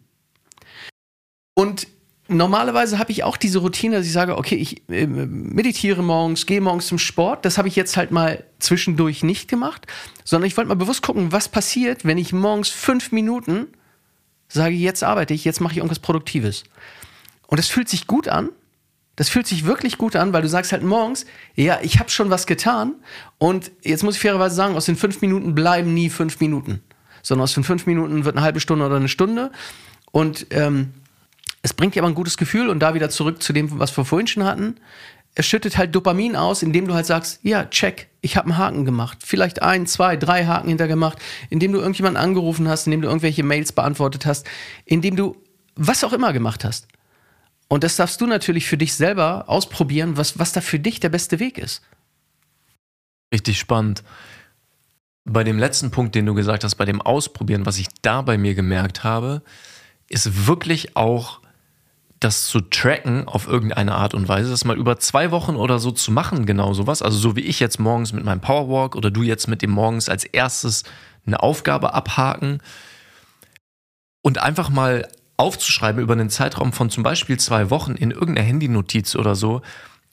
Und 1.54 1.88
normalerweise 2.28 2.98
habe 2.98 3.10
ich 3.10 3.24
auch 3.24 3.36
diese 3.36 3.58
Routine, 3.58 3.96
dass 3.96 4.06
ich 4.06 4.12
sage, 4.12 4.38
okay, 4.38 4.54
ich 4.54 4.88
äh, 4.88 5.06
meditiere 5.06 6.02
morgens, 6.02 6.46
gehe 6.46 6.60
morgens 6.60 6.86
zum 6.86 6.98
Sport. 6.98 7.44
Das 7.44 7.58
habe 7.58 7.66
ich 7.66 7.74
jetzt 7.74 7.96
halt 7.96 8.12
mal 8.12 8.44
zwischendurch 8.60 9.24
nicht 9.24 9.48
gemacht, 9.48 9.86
sondern 10.24 10.46
ich 10.46 10.56
wollte 10.56 10.68
mal 10.68 10.74
bewusst 10.74 11.02
gucken, 11.02 11.32
was 11.32 11.48
passiert, 11.48 12.04
wenn 12.04 12.18
ich 12.18 12.32
morgens 12.32 12.68
fünf 12.68 13.10
Minuten 13.10 13.66
sage, 14.48 14.74
jetzt 14.74 15.04
arbeite 15.04 15.34
ich, 15.34 15.44
jetzt 15.44 15.60
mache 15.60 15.72
ich 15.72 15.78
irgendwas 15.78 15.98
Produktives. 15.98 16.64
Und 17.46 17.58
das 17.58 17.68
fühlt 17.68 17.88
sich 17.88 18.06
gut 18.06 18.28
an. 18.28 18.50
Das 19.16 19.28
fühlt 19.28 19.48
sich 19.48 19.66
wirklich 19.66 19.98
gut 19.98 20.14
an, 20.14 20.32
weil 20.32 20.42
du 20.42 20.48
sagst 20.48 20.70
halt 20.70 20.84
morgens, 20.84 21.26
ja, 21.56 21.80
ich 21.82 21.98
habe 21.98 22.08
schon 22.08 22.30
was 22.30 22.46
getan. 22.46 22.94
Und 23.38 23.72
jetzt 23.82 24.04
muss 24.04 24.14
ich 24.14 24.20
fairerweise 24.20 24.54
sagen, 24.54 24.76
aus 24.76 24.86
den 24.86 24.94
fünf 24.94 25.20
Minuten 25.20 25.56
bleiben 25.56 25.92
nie 25.92 26.08
fünf 26.08 26.38
Minuten. 26.38 26.82
Sondern 27.22 27.42
aus 27.42 27.54
den 27.54 27.64
fünf 27.64 27.86
Minuten 27.86 28.24
wird 28.24 28.36
eine 28.36 28.44
halbe 28.44 28.60
Stunde 28.60 28.86
oder 28.86 28.96
eine 28.96 29.08
Stunde. 29.08 29.50
Und 30.12 30.46
ähm, 30.50 30.94
es 31.62 31.74
bringt 31.74 31.96
dir 31.96 32.02
aber 32.02 32.08
ein 32.08 32.14
gutes 32.14 32.36
Gefühl. 32.36 32.68
Und 32.68 32.78
da 32.78 32.94
wieder 32.94 33.10
zurück 33.10 33.42
zu 33.42 33.52
dem, 33.52 33.80
was 33.80 33.96
wir 33.96 34.04
vorhin 34.04 34.28
schon 34.28 34.44
hatten. 34.44 34.76
Es 35.34 35.46
schüttet 35.46 35.78
halt 35.78 35.94
Dopamin 35.94 36.34
aus, 36.34 36.62
indem 36.62 36.88
du 36.88 36.94
halt 36.94 37.06
sagst, 37.06 37.40
ja, 37.42 37.64
check, 37.66 38.08
ich 38.20 38.36
habe 38.36 38.48
einen 38.48 38.58
Haken 38.58 38.84
gemacht. 38.84 39.18
Vielleicht 39.24 39.62
ein, 39.62 39.86
zwei, 39.86 40.16
drei 40.16 40.46
Haken 40.46 40.68
hintergemacht, 40.68 41.18
indem 41.48 41.72
du 41.72 41.78
irgendjemanden 41.78 42.20
angerufen 42.20 42.68
hast, 42.68 42.86
indem 42.86 43.02
du 43.02 43.08
irgendwelche 43.08 43.44
Mails 43.44 43.72
beantwortet 43.72 44.26
hast, 44.26 44.46
indem 44.84 45.14
du 45.14 45.36
was 45.76 46.02
auch 46.02 46.12
immer 46.12 46.32
gemacht 46.32 46.64
hast. 46.64 46.88
Und 47.68 47.84
das 47.84 47.96
darfst 47.96 48.20
du 48.20 48.26
natürlich 48.26 48.66
für 48.66 48.78
dich 48.78 48.94
selber 48.94 49.44
ausprobieren, 49.46 50.16
was, 50.16 50.38
was 50.38 50.52
da 50.52 50.60
für 50.60 50.78
dich 50.78 51.00
der 51.00 51.10
beste 51.10 51.38
Weg 51.38 51.58
ist. 51.58 51.82
Richtig 53.32 53.58
spannend. 53.58 54.02
Bei 55.24 55.44
dem 55.44 55.58
letzten 55.58 55.90
Punkt, 55.90 56.14
den 56.14 56.24
du 56.24 56.34
gesagt 56.34 56.64
hast, 56.64 56.76
bei 56.76 56.86
dem 56.86 57.02
Ausprobieren, 57.02 57.66
was 57.66 57.78
ich 57.78 57.88
da 58.00 58.22
bei 58.22 58.38
mir 58.38 58.54
gemerkt 58.54 59.04
habe, 59.04 59.42
ist 60.08 60.46
wirklich 60.46 60.96
auch 60.96 61.40
das 62.20 62.46
zu 62.46 62.60
tracken 62.60 63.28
auf 63.28 63.46
irgendeine 63.46 63.94
Art 63.94 64.14
und 64.14 64.28
Weise, 64.28 64.50
das 64.50 64.64
mal 64.64 64.76
über 64.76 64.98
zwei 64.98 65.30
Wochen 65.30 65.56
oder 65.56 65.78
so 65.78 65.90
zu 65.90 66.10
machen, 66.10 66.46
genau 66.46 66.74
sowas. 66.74 67.02
Also 67.02 67.18
so 67.18 67.36
wie 67.36 67.42
ich 67.42 67.60
jetzt 67.60 67.78
morgens 67.78 68.12
mit 68.12 68.24
meinem 68.24 68.40
Powerwalk 68.40 68.96
oder 68.96 69.10
du 69.10 69.22
jetzt 69.22 69.46
mit 69.46 69.62
dem 69.62 69.70
morgens 69.70 70.08
als 70.08 70.24
erstes 70.24 70.82
eine 71.26 71.40
Aufgabe 71.42 71.94
abhaken 71.94 72.60
und 74.22 74.38
einfach 74.38 74.68
mal 74.68 75.08
aufzuschreiben 75.36 76.02
über 76.02 76.14
einen 76.14 76.30
Zeitraum 76.30 76.72
von 76.72 76.90
zum 76.90 77.04
Beispiel 77.04 77.38
zwei 77.38 77.70
Wochen 77.70 77.92
in 77.92 78.10
irgendeiner 78.10 78.46
Handynotiz 78.46 79.14
oder 79.14 79.36
so, 79.36 79.62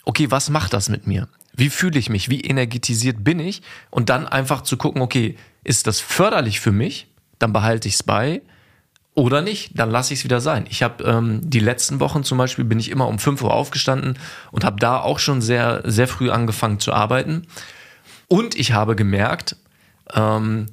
okay, 0.03 0.29
was 0.29 0.49
macht 0.49 0.73
das 0.73 0.89
mit 0.89 1.07
mir? 1.07 1.27
Wie 1.53 1.69
fühle 1.69 1.97
ich 1.97 2.09
mich? 2.09 2.29
Wie 2.29 2.41
energetisiert 2.41 3.23
bin 3.23 3.39
ich? 3.39 3.63
Und 3.89 4.09
dann 4.09 4.27
einfach 4.27 4.61
zu 4.61 4.77
gucken, 4.77 5.01
okay, 5.01 5.37
ist 5.63 5.87
das 5.87 5.99
förderlich 5.99 6.59
für 6.59 6.71
mich? 6.71 7.07
Dann 7.39 7.53
behalte 7.53 7.87
ich 7.87 7.95
es 7.95 8.03
bei. 8.03 8.41
Oder 9.15 9.41
nicht, 9.41 9.79
dann 9.79 9.91
lasse 9.91 10.13
ich 10.13 10.19
es 10.19 10.23
wieder 10.25 10.41
sein. 10.41 10.65
Ich 10.69 10.83
habe 10.83 11.03
ähm, 11.05 11.39
die 11.41 11.61
letzten 11.61 12.01
Wochen 12.01 12.25
zum 12.25 12.37
Beispiel 12.37 12.65
bin 12.65 12.79
ich 12.79 12.91
immer 12.91 13.07
um 13.07 13.17
5 13.17 13.41
Uhr 13.43 13.53
aufgestanden 13.53 14.19
und 14.51 14.65
habe 14.65 14.77
da 14.77 14.99
auch 14.99 15.19
schon 15.19 15.41
sehr, 15.41 15.81
sehr 15.85 16.09
früh 16.09 16.29
angefangen 16.29 16.81
zu 16.81 16.91
arbeiten. 16.91 17.47
Und 18.27 18.55
ich 18.55 18.73
habe 18.73 18.93
gemerkt, 18.97 19.55
ähm, 20.13 20.65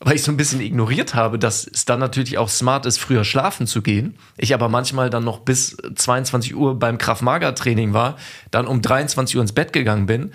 weil 0.00 0.16
ich 0.16 0.24
so 0.24 0.32
ein 0.32 0.36
bisschen 0.36 0.60
ignoriert 0.60 1.14
habe, 1.14 1.38
dass 1.38 1.64
es 1.64 1.84
dann 1.84 2.00
natürlich 2.00 2.38
auch 2.38 2.48
smart 2.48 2.86
ist, 2.86 2.98
früher 2.98 3.24
schlafen 3.24 3.68
zu 3.68 3.82
gehen. 3.82 4.16
Ich 4.36 4.52
aber 4.52 4.68
manchmal 4.68 5.08
dann 5.08 5.22
noch 5.24 5.38
bis 5.38 5.76
22 5.94 6.56
Uhr 6.56 6.76
beim 6.76 6.98
Kraft-Mager-Training 6.98 7.92
war, 7.92 8.16
dann 8.50 8.66
um 8.66 8.82
23 8.82 9.36
Uhr 9.36 9.42
ins 9.42 9.52
Bett 9.52 9.72
gegangen 9.72 10.06
bin, 10.06 10.32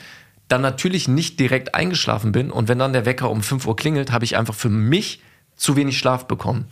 dann 0.48 0.62
natürlich 0.62 1.10
nicht 1.10 1.38
direkt 1.38 1.76
eingeschlafen 1.76 2.32
bin 2.32 2.50
und 2.50 2.70
wenn 2.70 2.80
dann 2.80 2.94
der 2.94 3.06
Wecker 3.06 3.30
um 3.30 3.44
5 3.44 3.68
Uhr 3.68 3.76
klingelt, 3.76 4.12
habe 4.14 4.24
ich 4.24 4.38
einfach 4.38 4.56
für 4.56 4.70
mich 4.70 5.22
zu 5.58 5.76
wenig 5.76 5.98
Schlaf 5.98 6.28
bekommen. 6.28 6.66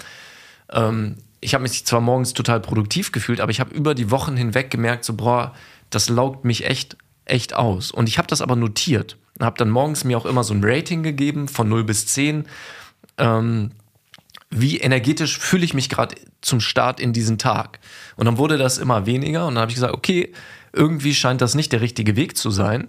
Ähm, 0.72 1.18
ich 1.42 1.54
habe 1.54 1.64
mich 1.64 1.86
zwar 1.86 2.02
morgens 2.02 2.34
total 2.34 2.60
produktiv 2.60 3.12
gefühlt, 3.12 3.40
aber 3.40 3.52
ich 3.52 3.60
habe 3.60 3.74
über 3.74 3.96
die 3.96 4.12
Wochen 4.12 4.36
hinweg 4.36 4.70
gemerkt, 4.70 5.06
so, 5.06 5.14
boah, 5.14 5.54
das 5.90 6.10
laugt 6.10 6.46
mich 6.46 6.66
echt, 6.66 6.98
echt 7.26 7.56
aus. 7.56 7.92
Und 7.92 8.10
ich 8.10 8.18
habe 8.18 8.28
das 8.28 8.42
aber 8.42 8.56
notiert. 8.56 9.18
Habe 9.40 9.58
dann 9.58 9.70
morgens 9.70 10.04
mir 10.04 10.18
auch 10.18 10.26
immer 10.26 10.44
so 10.44 10.54
ein 10.54 10.62
Rating 10.64 11.02
gegeben 11.02 11.48
von 11.48 11.70
0 11.70 11.86
bis 11.86 12.08
10 12.08 12.46
ähm, 13.18 13.72
wie 14.50 14.78
energetisch 14.78 15.38
fühle 15.38 15.64
ich 15.64 15.74
mich 15.74 15.90
gerade 15.90 16.16
zum 16.42 16.60
Start 16.60 17.00
in 17.00 17.14
diesen 17.14 17.38
Tag. 17.38 17.80
Und 18.16 18.26
dann 18.26 18.38
wurde 18.38 18.58
das 18.58 18.80
immer 18.80 19.06
weniger 19.06 19.46
und 19.46 19.56
dann 19.56 19.62
habe 19.62 19.72
ich 19.72 19.76
gesagt, 19.76 19.94
okay, 19.94 20.34
irgendwie 20.74 21.14
scheint 21.14 21.42
das 21.42 21.56
nicht 21.56 21.72
der 21.72 21.82
richtige 21.82 22.16
Weg 22.16 22.36
zu 22.36 22.50
sein. 22.50 22.88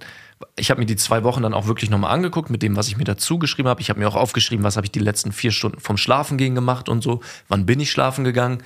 Ich 0.57 0.71
habe 0.71 0.81
mir 0.81 0.87
die 0.87 0.97
zwei 0.97 1.23
Wochen 1.23 1.43
dann 1.43 1.55
auch 1.55 1.67
wirklich 1.67 1.91
nochmal 1.91 2.13
angeguckt 2.13 2.51
mit 2.51 2.63
dem, 2.63 2.77
was 2.77 2.89
ich 2.89 2.97
mir 2.97 3.05
dazu 3.05 3.39
geschrieben 3.39 3.69
habe. 3.69 3.81
Ich 3.81 3.91
habe 3.91 4.01
mir 4.01 4.09
auch 4.09 4.17
aufgeschrieben, 4.17 4.65
was 4.65 4.77
habe 4.77 4.87
ich 4.87 4.91
die 4.91 4.99
letzten 4.99 5.33
vier 5.33 5.53
Stunden 5.53 5.81
vom 5.81 5.97
Schlafen 5.97 6.39
gehen 6.39 6.55
gemacht 6.55 6.89
und 6.89 7.03
so. 7.03 7.21
Wann 7.49 7.67
bin 7.67 7.81
ich 7.81 7.91
schlafen 7.91 8.25
gegangen? 8.25 8.63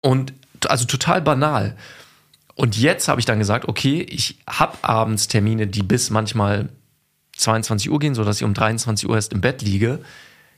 Und 0.00 0.32
also 0.66 0.84
total 0.86 1.20
banal. 1.20 1.76
Und 2.54 2.76
jetzt 2.76 3.08
habe 3.08 3.20
ich 3.20 3.26
dann 3.26 3.38
gesagt, 3.38 3.68
okay, 3.68 4.02
ich 4.02 4.38
habe 4.46 4.76
abends 4.82 5.28
Termine, 5.28 5.66
die 5.66 5.82
bis 5.82 6.10
manchmal 6.10 6.68
22 7.36 7.90
Uhr 7.90 7.98
gehen, 7.98 8.14
sodass 8.14 8.36
ich 8.36 8.44
um 8.44 8.54
23 8.54 9.08
Uhr 9.08 9.16
erst 9.16 9.32
im 9.32 9.40
Bett 9.40 9.62
liege. 9.62 10.00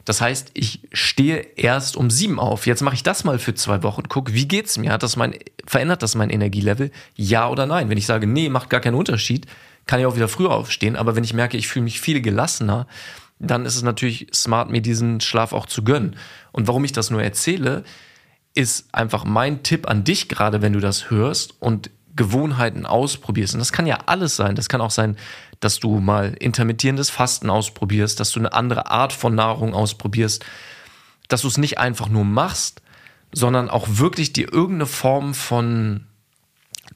Das 0.05 0.21
heißt, 0.21 0.51
ich 0.55 0.81
stehe 0.93 1.39
erst 1.57 1.97
um 1.97 2.11
sieben 2.11 2.39
auf. 2.39 2.67
Jetzt 2.67 2.83
mache 2.83 2.95
ich 2.95 3.03
das 3.03 3.25
mal 3.25 3.39
für 3.39 3.55
zwei 3.55 3.83
Wochen. 3.83 4.03
Guck, 4.09 4.35
wie 4.35 4.47
geht's 4.47 4.77
mir? 4.77 4.93
Hat 4.93 5.03
das 5.03 5.17
mein, 5.17 5.35
verändert 5.65 6.03
das 6.03 6.15
mein 6.15 6.31
Energielevel? 6.31 6.91
Ja 7.15 7.49
oder 7.49 7.65
nein? 7.67 7.89
Wenn 7.89 7.97
ich 7.97 8.07
sage, 8.07 8.27
nee, 8.27 8.49
macht 8.51 8.69
gar 8.69 8.81
keinen 8.81 8.97
Unterschied, 8.97 9.47
kann 9.87 10.01
ich 10.01 10.07
auch 10.07 10.17
wieder 10.17 10.29
früher 10.29 10.53
aufstehen. 10.53 10.97
Aber 10.97 11.17
wenn 11.17 11.25
ich 11.25 11.35
merke, 11.35 11.57
ich 11.57 11.69
fühle 11.69 11.85
mich 11.85 12.01
viel 12.01 12.21
gelassener, 12.21 12.87
dann 13.39 13.67
ist 13.67 13.77
es 13.77 13.83
natürlich 13.83 14.29
smart, 14.33 14.71
mir 14.71 14.81
diesen 14.81 15.21
Schlaf 15.21 15.53
auch 15.53 15.67
zu 15.67 15.85
gönnen. 15.85 16.17
Und 16.53 16.69
warum 16.69 16.85
ich 16.85 16.93
das 16.93 17.11
nur 17.11 17.23
erzähle, 17.23 17.85
ist 18.55 18.89
einfach 18.93 19.25
mein 19.25 19.63
Tipp 19.63 19.89
an 19.89 20.05
dich, 20.05 20.29
gerade 20.29 20.63
wenn 20.63 20.73
du 20.73 20.81
das 20.81 21.11
hörst 21.11 21.61
und 21.61 21.91
Gewohnheiten 22.17 22.87
ausprobierst. 22.87 23.55
Und 23.55 23.59
das 23.59 23.73
kann 23.73 23.87
ja 23.87 23.99
alles 24.07 24.37
sein. 24.37 24.55
Das 24.55 24.69
kann 24.69 24.81
auch 24.81 24.93
sein, 24.93 25.17
dass 25.61 25.81
du 25.81 25.99
mal 25.99 26.35
intermittierendes 26.35 27.11
Fasten 27.11 27.51
ausprobierst, 27.51 28.21
dass 28.21 28.31
du 28.31 28.39
eine 28.39 28.53
andere 28.53 28.91
Art 28.91 29.13
von 29.13 29.35
Nahrung 29.35 29.75
ausprobierst, 29.75 30.45
dass 31.29 31.43
du 31.43 31.49
es 31.49 31.59
nicht 31.59 31.79
einfach 31.79 32.09
nur 32.09 32.25
machst, 32.25 32.83
sondern 33.33 33.69
auch 33.69 33.89
wirklich 33.89 34.33
dir 34.33 34.53
irgendeine 34.53 34.87
Form 34.87 35.35
von 35.35 36.07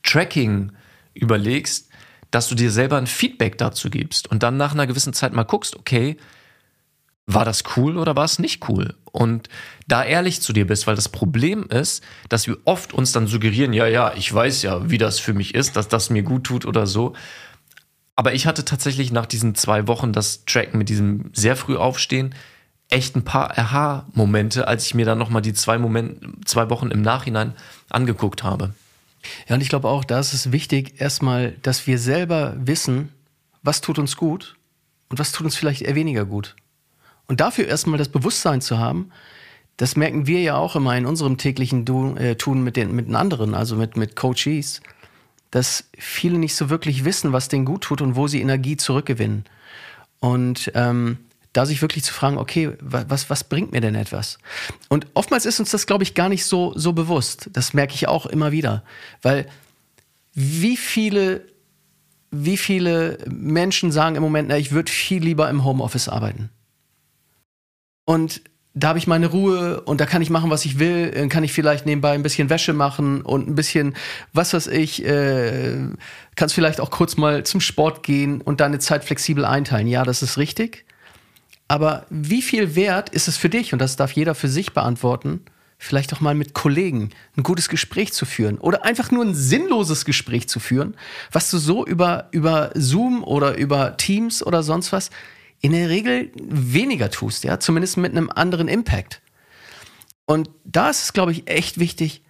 Tracking 0.04 0.72
überlegst, 1.14 1.87
dass 2.30 2.48
du 2.48 2.54
dir 2.54 2.70
selber 2.70 2.98
ein 2.98 3.06
Feedback 3.06 3.58
dazu 3.58 3.90
gibst 3.90 4.30
und 4.30 4.42
dann 4.42 4.56
nach 4.56 4.72
einer 4.72 4.86
gewissen 4.86 5.12
Zeit 5.12 5.32
mal 5.32 5.44
guckst, 5.44 5.76
okay, 5.76 6.16
war 7.26 7.44
das 7.44 7.62
cool 7.76 7.98
oder 7.98 8.16
war 8.16 8.24
es 8.24 8.38
nicht 8.38 8.68
cool? 8.68 8.94
Und 9.12 9.48
da 9.86 10.02
ehrlich 10.02 10.40
zu 10.40 10.52
dir 10.52 10.66
bist, 10.66 10.86
weil 10.86 10.96
das 10.96 11.10
Problem 11.10 11.64
ist, 11.64 12.02
dass 12.28 12.46
wir 12.46 12.56
oft 12.64 12.94
uns 12.94 13.12
dann 13.12 13.26
suggerieren, 13.26 13.72
ja, 13.72 13.86
ja, 13.86 14.12
ich 14.14 14.32
weiß 14.32 14.62
ja, 14.62 14.90
wie 14.90 14.98
das 14.98 15.18
für 15.18 15.34
mich 15.34 15.54
ist, 15.54 15.76
dass 15.76 15.88
das 15.88 16.08
mir 16.08 16.22
gut 16.22 16.44
tut 16.44 16.64
oder 16.64 16.86
so. 16.86 17.14
Aber 18.16 18.32
ich 18.32 18.46
hatte 18.46 18.64
tatsächlich 18.64 19.12
nach 19.12 19.26
diesen 19.26 19.54
zwei 19.54 19.86
Wochen 19.86 20.12
das 20.12 20.44
Tracken 20.46 20.78
mit 20.78 20.88
diesem 20.88 21.30
sehr 21.34 21.54
früh 21.54 21.76
aufstehen 21.76 22.34
echt 22.88 23.16
ein 23.16 23.24
paar 23.24 23.58
Aha-Momente, 23.58 24.66
als 24.66 24.86
ich 24.86 24.94
mir 24.94 25.04
dann 25.04 25.18
nochmal 25.18 25.42
die 25.42 25.52
zwei, 25.52 25.78
Moment, 25.78 26.48
zwei 26.48 26.70
Wochen 26.70 26.90
im 26.90 27.02
Nachhinein 27.02 27.54
angeguckt 27.90 28.42
habe. 28.42 28.72
Ja, 29.48 29.56
und 29.56 29.60
ich 29.60 29.68
glaube 29.68 29.88
auch, 29.88 30.04
da 30.04 30.20
ist 30.20 30.32
es 30.32 30.52
wichtig, 30.52 31.00
erstmal, 31.00 31.52
dass 31.62 31.86
wir 31.86 31.98
selber 31.98 32.54
wissen, 32.58 33.12
was 33.62 33.80
tut 33.80 33.98
uns 33.98 34.16
gut 34.16 34.56
und 35.08 35.18
was 35.18 35.32
tut 35.32 35.44
uns 35.44 35.56
vielleicht 35.56 35.82
eher 35.82 35.94
weniger 35.94 36.24
gut. 36.24 36.56
Und 37.26 37.40
dafür 37.40 37.66
erstmal 37.66 37.98
das 37.98 38.08
Bewusstsein 38.08 38.60
zu 38.60 38.78
haben, 38.78 39.10
das 39.76 39.96
merken 39.96 40.26
wir 40.26 40.40
ja 40.40 40.56
auch 40.56 40.76
immer 40.76 40.96
in 40.96 41.06
unserem 41.06 41.36
täglichen 41.36 41.84
du 41.84 42.14
äh, 42.16 42.34
Tun 42.36 42.64
mit 42.64 42.76
den, 42.76 42.94
mit 42.94 43.06
den 43.06 43.14
anderen, 43.14 43.54
also 43.54 43.76
mit, 43.76 43.96
mit 43.96 44.16
Coaches, 44.16 44.80
dass 45.50 45.88
viele 45.96 46.38
nicht 46.38 46.56
so 46.56 46.68
wirklich 46.68 47.04
wissen, 47.04 47.32
was 47.32 47.48
denen 47.48 47.64
gut 47.64 47.82
tut 47.82 48.02
und 48.02 48.16
wo 48.16 48.26
sie 48.26 48.40
Energie 48.40 48.76
zurückgewinnen. 48.76 49.44
Und 50.20 50.72
ähm, 50.74 51.18
da 51.58 51.66
sich 51.66 51.82
wirklich 51.82 52.04
zu 52.04 52.14
fragen, 52.14 52.38
okay, 52.38 52.70
was, 52.80 53.30
was 53.30 53.42
bringt 53.42 53.72
mir 53.72 53.80
denn 53.80 53.96
etwas? 53.96 54.38
Und 54.88 55.08
oftmals 55.14 55.44
ist 55.44 55.58
uns 55.58 55.72
das, 55.72 55.86
glaube 55.86 56.04
ich, 56.04 56.14
gar 56.14 56.28
nicht 56.28 56.44
so, 56.44 56.72
so 56.76 56.92
bewusst. 56.92 57.50
Das 57.52 57.74
merke 57.74 57.94
ich 57.94 58.06
auch 58.06 58.26
immer 58.26 58.52
wieder. 58.52 58.84
Weil 59.22 59.46
wie 60.34 60.76
viele, 60.76 61.46
wie 62.30 62.56
viele 62.56 63.18
Menschen 63.28 63.90
sagen 63.90 64.14
im 64.14 64.22
Moment, 64.22 64.48
na, 64.48 64.56
ich 64.56 64.70
würde 64.70 64.92
viel 64.92 65.22
lieber 65.22 65.50
im 65.50 65.64
Homeoffice 65.64 66.08
arbeiten 66.08 66.50
und 68.04 68.40
da 68.72 68.88
habe 68.88 68.98
ich 68.98 69.08
meine 69.08 69.26
Ruhe 69.26 69.80
und 69.80 70.00
da 70.00 70.06
kann 70.06 70.22
ich 70.22 70.30
machen, 70.30 70.50
was 70.50 70.64
ich 70.64 70.78
will. 70.78 71.10
Dann 71.10 71.28
kann 71.28 71.42
ich 71.42 71.52
vielleicht 71.52 71.84
nebenbei 71.84 72.12
ein 72.12 72.22
bisschen 72.22 72.48
Wäsche 72.48 72.72
machen 72.72 73.20
und 73.20 73.48
ein 73.48 73.54
bisschen, 73.54 73.94
was 74.32 74.54
weiß 74.54 74.68
ich, 74.68 75.04
äh, 75.04 75.76
kannst 76.36 76.54
vielleicht 76.54 76.80
auch 76.80 76.90
kurz 76.90 77.16
mal 77.16 77.44
zum 77.44 77.60
Sport 77.60 78.04
gehen 78.04 78.40
und 78.40 78.60
deine 78.60 78.78
Zeit 78.78 79.04
flexibel 79.04 79.44
einteilen. 79.44 79.88
Ja, 79.88 80.04
das 80.04 80.22
ist 80.22 80.38
richtig. 80.38 80.86
Aber 81.68 82.06
wie 82.08 82.42
viel 82.42 82.74
wert 82.74 83.10
ist 83.10 83.28
es 83.28 83.36
für 83.36 83.50
dich, 83.50 83.72
und 83.72 83.78
das 83.78 83.96
darf 83.96 84.12
jeder 84.12 84.34
für 84.34 84.48
sich 84.48 84.72
beantworten, 84.72 85.42
vielleicht 85.78 86.12
auch 86.12 86.20
mal 86.20 86.34
mit 86.34 86.54
Kollegen 86.54 87.10
ein 87.36 87.42
gutes 87.44 87.68
Gespräch 87.68 88.12
zu 88.12 88.26
führen 88.26 88.58
oder 88.58 88.84
einfach 88.84 89.10
nur 89.10 89.24
ein 89.24 89.34
sinnloses 89.34 90.04
Gespräch 90.04 90.48
zu 90.48 90.58
führen, 90.58 90.96
was 91.30 91.50
du 91.50 91.58
so 91.58 91.86
über, 91.86 92.28
über 92.32 92.70
Zoom 92.74 93.22
oder 93.22 93.56
über 93.56 93.96
Teams 93.96 94.44
oder 94.44 94.62
sonst 94.62 94.92
was 94.92 95.10
in 95.60 95.72
der 95.72 95.88
Regel 95.88 96.32
weniger 96.36 97.10
tust, 97.10 97.44
ja, 97.44 97.60
zumindest 97.60 97.96
mit 97.96 98.12
einem 98.12 98.30
anderen 98.30 98.66
Impact. 98.66 99.20
Und 100.26 100.50
da 100.64 100.90
ist 100.90 101.04
es, 101.04 101.12
glaube 101.12 101.32
ich, 101.32 101.48
echt 101.48 101.78
wichtig, 101.78 102.22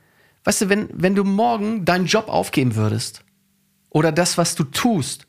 weißt 0.44 0.62
du, 0.62 0.68
wenn, 0.68 0.88
wenn 0.92 1.14
du 1.14 1.24
morgen 1.24 1.84
deinen 1.84 2.06
Job 2.06 2.28
aufgeben 2.28 2.74
würdest 2.74 3.24
oder 3.90 4.12
das, 4.12 4.36
was 4.36 4.54
du 4.54 4.64
tust, 4.64 5.26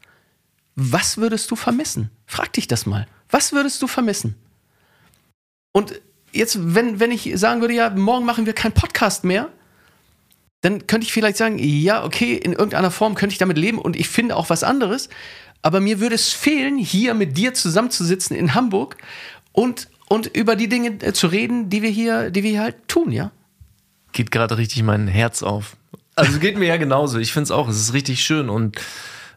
was 0.75 1.17
würdest 1.17 1.49
du 1.51 1.55
vermissen? 1.55 2.09
Frag 2.25 2.53
dich 2.53 2.67
das 2.67 2.85
mal. 2.85 3.07
Was 3.29 3.53
würdest 3.53 3.81
du 3.81 3.87
vermissen? 3.87 4.35
Und 5.71 6.01
jetzt, 6.31 6.57
wenn, 6.75 6.99
wenn 6.99 7.11
ich 7.11 7.31
sagen 7.35 7.61
würde, 7.61 7.73
ja, 7.73 7.89
morgen 7.89 8.25
machen 8.25 8.45
wir 8.45 8.53
keinen 8.53 8.73
Podcast 8.73 9.23
mehr, 9.23 9.49
dann 10.61 10.87
könnte 10.87 11.05
ich 11.05 11.13
vielleicht 11.13 11.37
sagen, 11.37 11.57
ja, 11.59 12.03
okay, 12.03 12.35
in 12.35 12.51
irgendeiner 12.51 12.91
Form 12.91 13.15
könnte 13.15 13.33
ich 13.33 13.39
damit 13.39 13.57
leben 13.57 13.79
und 13.79 13.95
ich 13.95 14.09
finde 14.09 14.35
auch 14.35 14.49
was 14.49 14.63
anderes. 14.63 15.09
Aber 15.61 15.79
mir 15.79 15.99
würde 15.99 16.15
es 16.15 16.33
fehlen, 16.33 16.77
hier 16.77 17.13
mit 17.13 17.37
dir 17.37 17.53
zusammenzusitzen 17.53 18.35
in 18.35 18.55
Hamburg 18.55 18.97
und, 19.51 19.89
und 20.07 20.27
über 20.27 20.55
die 20.55 20.67
Dinge 20.67 21.01
äh, 21.01 21.13
zu 21.13 21.27
reden, 21.27 21.69
die 21.69 21.81
wir 21.81 21.89
hier, 21.89 22.31
die 22.31 22.43
wir 22.43 22.51
hier 22.51 22.61
halt 22.61 22.87
tun, 22.87 23.11
ja? 23.11 23.31
Geht 24.11 24.31
gerade 24.31 24.57
richtig 24.57 24.83
mein 24.83 25.07
Herz 25.07 25.43
auf. 25.43 25.77
Also 26.15 26.39
geht 26.39 26.57
mir 26.57 26.67
ja 26.67 26.77
genauso. 26.77 27.19
Ich 27.19 27.31
finde 27.31 27.43
es 27.45 27.51
auch, 27.51 27.69
es 27.69 27.77
ist 27.77 27.93
richtig 27.93 28.23
schön 28.23 28.49
und 28.49 28.77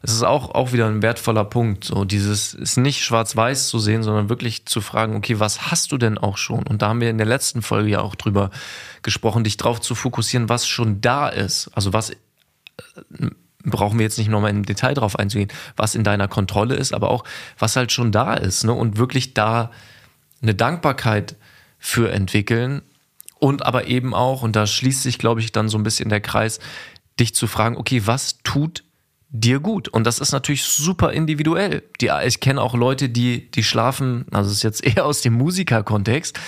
es 0.03 0.13
ist 0.13 0.25
auch, 0.25 0.51
auch 0.55 0.73
wieder 0.73 0.89
ein 0.89 1.01
wertvoller 1.01 1.45
Punkt. 1.45 1.85
So 1.85 2.05
dieses 2.05 2.55
ist 2.55 2.77
nicht 2.77 3.05
schwarz-weiß 3.05 3.69
zu 3.69 3.79
sehen, 3.79 4.03
sondern 4.03 4.29
wirklich 4.29 4.67
zu 4.67 4.81
fragen, 4.81 5.15
okay, 5.15 5.39
was 5.39 5.71
hast 5.71 5.93
du 5.93 5.99
denn 5.99 6.19
auch 6.19 6.37
schon? 6.37 6.67
Und 6.67 6.83
da 6.83 6.89
haben 6.89 7.01
wir 7.01 7.09
in 7.09 7.19
der 7.19 7.27
letzten 7.27 7.63
Folge 7.63 7.91
ja 7.91 8.01
auch 8.01 8.17
drüber 8.17 8.51
gesprochen, 9.03 9.45
dich 9.45 9.57
drauf 9.57 9.81
zu 9.81 9.95
fokussieren, 9.95 10.49
was 10.49 10.67
schon 10.67 11.01
da 11.01 11.29
ist. 11.29 11.71
Also 11.75 11.93
was 11.93 12.11
äh, 12.11 12.17
brauchen 13.65 13.99
wir 14.01 14.05
jetzt 14.05 14.19
nicht 14.19 14.29
nochmal 14.29 14.51
im 14.51 14.65
Detail 14.65 14.95
drauf 14.95 15.17
einzugehen, 15.17 15.53
was 15.77 15.95
in 15.95 16.03
deiner 16.03 16.27
Kontrolle 16.27 16.75
ist, 16.75 16.93
aber 16.93 17.11
auch 17.11 17.23
was 17.57 17.77
halt 17.77 17.93
schon 17.93 18.11
da 18.11 18.35
ist, 18.35 18.65
ne? 18.65 18.73
Und 18.73 18.97
wirklich 18.97 19.35
da 19.35 19.71
eine 20.43 20.57
Dankbarkeit 20.57 21.37
für 21.79 22.11
entwickeln 22.11 22.83
und 23.39 23.65
aber 23.65 23.87
eben 23.87 24.15
auch, 24.15 24.43
und 24.43 24.57
da 24.57 24.67
schließt 24.67 25.05
sich, 25.05 25.19
glaube 25.19 25.41
ich, 25.41 25.53
dann 25.53 25.69
so 25.69 25.79
ein 25.79 25.85
bisschen 25.85 26.09
der 26.09 26.21
Kreis, 26.21 26.59
dich 27.21 27.37
zu 27.37 27.47
fragen, 27.47 27.77
okay, 27.77 28.03
was 28.05 28.43
tut 28.43 28.83
dir 29.33 29.61
gut. 29.61 29.89
Und 29.89 30.07
das 30.07 30.19
ist 30.19 30.33
natürlich 30.33 30.63
super 30.63 31.13
individuell. 31.13 31.83
Die, 32.01 32.11
ich 32.27 32.41
kenne 32.41 32.61
auch 32.61 32.75
Leute, 32.75 33.09
die, 33.09 33.51
die 33.51 33.65
schlafen, 33.65 34.27
also 34.31 34.51
ist 34.51 34.63
jetzt 34.63 34.85
eher 34.87 35.07
aus 35.07 35.23
dem 35.23 35.33
Musikerkontext, 35.33 36.39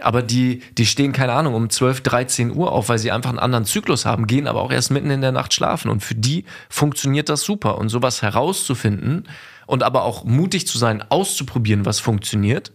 aber 0.00 0.22
die, 0.22 0.62
die 0.78 0.86
stehen, 0.86 1.12
keine 1.12 1.34
Ahnung, 1.34 1.54
um 1.54 1.68
12, 1.68 2.00
13 2.00 2.56
Uhr 2.56 2.72
auf, 2.72 2.88
weil 2.88 2.98
sie 2.98 3.12
einfach 3.12 3.28
einen 3.28 3.38
anderen 3.38 3.66
Zyklus 3.66 4.06
haben, 4.06 4.26
gehen 4.26 4.48
aber 4.48 4.62
auch 4.62 4.72
erst 4.72 4.90
mitten 4.90 5.10
in 5.10 5.20
der 5.20 5.32
Nacht 5.32 5.52
schlafen. 5.52 5.90
Und 5.90 6.02
für 6.02 6.14
die 6.14 6.46
funktioniert 6.70 7.28
das 7.28 7.42
super. 7.42 7.76
Und 7.76 7.90
sowas 7.90 8.22
herauszufinden 8.22 9.28
und 9.66 9.82
aber 9.82 10.04
auch 10.04 10.24
mutig 10.24 10.66
zu 10.66 10.78
sein, 10.78 11.04
auszuprobieren, 11.10 11.84
was 11.84 12.00
funktioniert. 12.00 12.72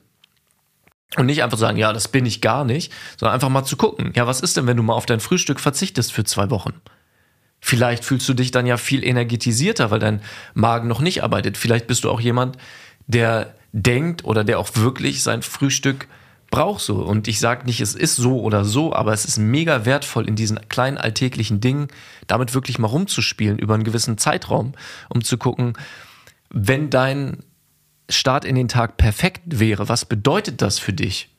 Und 1.18 1.26
nicht 1.26 1.44
einfach 1.44 1.58
sagen, 1.58 1.78
ja, 1.78 1.94
das 1.94 2.10
bin 2.10 2.26
ich 2.26 2.42
gar 2.42 2.66
nicht, 2.66 2.92
sondern 3.18 3.34
einfach 3.34 3.50
mal 3.50 3.64
zu 3.64 3.78
gucken, 3.78 4.12
ja, 4.16 4.28
was 4.28 4.42
ist 4.42 4.58
denn, 4.58 4.68
wenn 4.68 4.78
du 4.78 4.84
mal 4.84 4.94
auf 4.94 5.06
dein 5.06 5.20
Frühstück 5.20 5.60
verzichtest 5.60 6.12
für 6.12 6.26
zwei 6.26 6.50
Wochen? 6.52 6.74
Vielleicht 7.68 8.06
fühlst 8.06 8.30
du 8.30 8.36
dich 8.36 8.52
dann 8.52 8.68
ja 8.68 8.78
viel 8.78 9.04
energetisierter, 9.04 9.90
weil 9.90 9.98
dein 9.98 10.22
Magen 10.54 10.88
noch 10.88 11.02
nicht 11.02 11.24
arbeitet. 11.24 11.58
Vielleicht 11.58 11.88
bist 11.88 12.04
du 12.04 12.12
auch 12.12 12.20
jemand, 12.20 12.60
der 13.08 13.56
denkt 13.72 14.24
oder 14.24 14.44
der 14.44 14.60
auch 14.60 14.70
wirklich 14.76 15.24
sein 15.24 15.42
Frühstück 15.42 16.08
braucht 16.52 16.82
so. 16.82 16.98
Und 16.98 17.28
ich 17.28 17.40
sage 17.40 17.66
nicht, 17.66 17.82
es 17.82 17.96
ist 17.96 18.18
so 18.18 18.40
oder 18.40 18.66
so, 18.66 18.94
aber 18.94 19.14
es 19.14 19.26
ist 19.26 19.40
mega 19.40 19.84
wertvoll 19.84 20.28
in 20.28 20.36
diesen 20.36 20.60
kleinen 20.70 21.00
alltäglichen 21.00 21.60
Dingen, 21.60 21.88
damit 22.28 22.54
wirklich 22.54 22.78
mal 22.78 22.86
rumzuspielen 22.86 23.58
über 23.58 23.74
einen 23.74 23.84
gewissen 23.84 24.20
Zeitraum, 24.20 24.74
um 25.10 25.24
zu 25.24 25.40
gucken, 25.40 25.74
wenn 26.52 26.92
dein 26.92 27.40
Start 28.10 28.46
in 28.46 28.54
den 28.54 28.68
Tag 28.68 28.98
perfekt 28.98 29.42
wäre, 29.48 29.90
was 29.90 30.06
bedeutet 30.06 30.62
das 30.62 30.78
für 30.78 30.94
dich? 30.94 31.35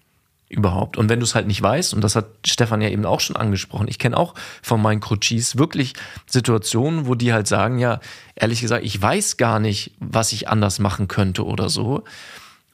Überhaupt. 0.49 0.97
Und 0.97 1.09
wenn 1.09 1.19
du 1.19 1.25
es 1.25 1.35
halt 1.35 1.47
nicht 1.47 1.61
weißt, 1.61 1.95
und 1.95 2.03
das 2.03 2.15
hat 2.15 2.27
Stefan 2.47 2.81
ja 2.81 2.89
eben 2.89 3.05
auch 3.05 3.21
schon 3.21 3.37
angesprochen, 3.37 3.89
ich 3.89 3.99
kenne 3.99 4.17
auch 4.17 4.35
von 4.63 4.81
meinen 4.81 5.01
Coaches 5.01 5.59
wirklich 5.59 5.95
Situationen, 6.27 7.07
wo 7.07 7.15
die 7.15 7.33
halt 7.33 7.49
sagen, 7.49 7.79
ja, 7.79 8.01
ehrlich 8.37 8.61
gesagt, 8.61 8.85
ich 8.85 9.01
weiß 9.01 9.37
gar 9.39 9.59
nicht, 9.59 9.93
was 9.99 10.33
ich 10.33 10.49
anders 10.49 10.79
machen 10.79 11.09
könnte 11.09 11.45
oder 11.45 11.69
so. 11.69 12.05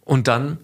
Und 0.04 0.28
dann 0.28 0.58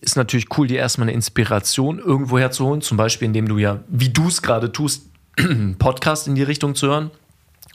ist 0.00 0.16
natürlich 0.16 0.46
cool, 0.58 0.66
dir 0.66 0.78
erstmal 0.78 1.08
eine 1.08 1.14
Inspiration 1.14 1.98
irgendwo 1.98 2.38
herzuholen, 2.38 2.82
zum 2.82 2.98
Beispiel 2.98 3.26
indem 3.26 3.48
du 3.48 3.56
ja, 3.56 3.80
wie 3.88 4.10
du 4.10 4.28
es 4.28 4.42
gerade 4.42 4.70
tust, 4.70 5.08
Podcast 5.78 6.28
in 6.28 6.34
die 6.34 6.42
Richtung 6.42 6.74
zu 6.74 6.88
hören, 6.88 7.10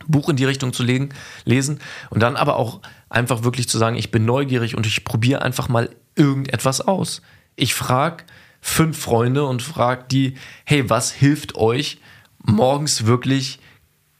Buch 0.07 0.29
in 0.29 0.35
die 0.35 0.45
Richtung 0.45 0.73
zu 0.73 0.83
legen, 0.83 1.09
lesen 1.43 1.79
und 2.11 2.21
dann 2.21 2.35
aber 2.35 2.55
auch 2.55 2.81
einfach 3.09 3.43
wirklich 3.43 3.67
zu 3.67 3.79
sagen, 3.79 3.95
ich 3.95 4.11
bin 4.11 4.25
neugierig 4.25 4.77
und 4.77 4.85
ich 4.85 5.03
probiere 5.03 5.41
einfach 5.41 5.69
mal 5.69 5.89
irgendetwas 6.15 6.81
aus. 6.81 7.23
Ich 7.55 7.73
frage 7.73 8.23
fünf 8.61 8.99
Freunde 8.99 9.45
und 9.45 9.61
fragt 9.61 10.11
die, 10.11 10.35
hey, 10.65 10.89
was 10.89 11.11
hilft 11.11 11.55
euch 11.55 11.99
morgens 12.43 13.05
wirklich 13.05 13.59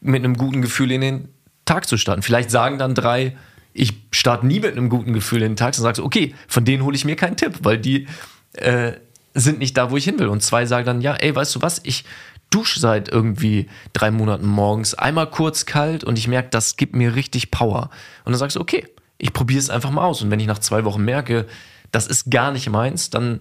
mit 0.00 0.24
einem 0.24 0.36
guten 0.36 0.62
Gefühl 0.62 0.92
in 0.92 1.00
den 1.00 1.28
Tag 1.64 1.86
zu 1.86 1.96
starten? 1.96 2.22
Vielleicht 2.22 2.50
sagen 2.50 2.78
dann 2.78 2.94
drei, 2.94 3.36
ich 3.72 3.94
starte 4.10 4.46
nie 4.46 4.60
mit 4.60 4.72
einem 4.72 4.88
guten 4.88 5.12
Gefühl 5.12 5.42
in 5.42 5.52
den 5.52 5.56
Tag, 5.56 5.74
dann 5.74 5.82
sagst 5.82 6.00
okay, 6.00 6.34
von 6.48 6.64
denen 6.64 6.84
hole 6.84 6.96
ich 6.96 7.04
mir 7.04 7.16
keinen 7.16 7.36
Tipp, 7.36 7.60
weil 7.62 7.78
die 7.78 8.06
äh, 8.54 8.92
sind 9.34 9.58
nicht 9.58 9.76
da, 9.76 9.90
wo 9.90 9.96
ich 9.96 10.04
hin 10.04 10.18
will. 10.18 10.28
Und 10.28 10.42
zwei 10.42 10.66
sagen 10.66 10.86
dann, 10.86 11.00
ja, 11.00 11.14
ey, 11.14 11.34
weißt 11.34 11.54
du 11.54 11.62
was, 11.62 11.80
ich 11.84 12.04
dusche 12.50 12.80
seit 12.80 13.08
irgendwie 13.08 13.68
drei 13.92 14.10
Monaten 14.10 14.46
morgens 14.46 14.94
einmal 14.94 15.30
kurz 15.30 15.66
kalt 15.66 16.02
und 16.02 16.18
ich 16.18 16.26
merke, 16.26 16.48
das 16.50 16.76
gibt 16.76 16.96
mir 16.96 17.14
richtig 17.14 17.52
Power. 17.52 17.90
Und 18.24 18.32
dann 18.32 18.38
sagst 18.38 18.56
du, 18.56 18.60
okay, 18.60 18.86
ich 19.18 19.32
probiere 19.32 19.60
es 19.60 19.70
einfach 19.70 19.90
mal 19.90 20.04
aus. 20.04 20.22
Und 20.22 20.30
wenn 20.30 20.40
ich 20.40 20.46
nach 20.46 20.58
zwei 20.58 20.84
Wochen 20.84 21.04
merke, 21.04 21.46
das 21.92 22.06
ist 22.06 22.30
gar 22.30 22.50
nicht 22.50 22.68
meins, 22.68 23.10
dann 23.10 23.40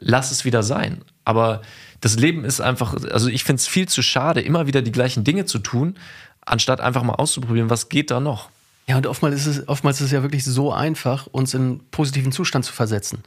lass 0.00 0.32
es 0.32 0.44
wieder 0.44 0.62
sein. 0.62 1.02
Aber 1.24 1.62
das 2.00 2.16
Leben 2.16 2.44
ist 2.44 2.60
einfach, 2.60 2.94
also 3.10 3.28
ich 3.28 3.44
finde 3.44 3.60
es 3.60 3.68
viel 3.68 3.88
zu 3.88 4.02
schade, 4.02 4.40
immer 4.40 4.66
wieder 4.66 4.82
die 4.82 4.92
gleichen 4.92 5.22
Dinge 5.22 5.44
zu 5.44 5.58
tun, 5.58 5.96
anstatt 6.44 6.80
einfach 6.80 7.02
mal 7.02 7.14
auszuprobieren, 7.14 7.70
was 7.70 7.88
geht 7.88 8.10
da 8.10 8.20
noch. 8.20 8.50
Ja, 8.86 8.96
und 8.96 9.06
oftmals 9.06 9.34
ist 9.34 9.46
es, 9.46 9.68
oftmals 9.68 10.00
ist 10.00 10.06
es 10.06 10.12
ja 10.12 10.22
wirklich 10.22 10.44
so 10.44 10.72
einfach, 10.72 11.26
uns 11.26 11.54
in 11.54 11.80
positiven 11.90 12.32
Zustand 12.32 12.64
zu 12.64 12.72
versetzen. 12.72 13.22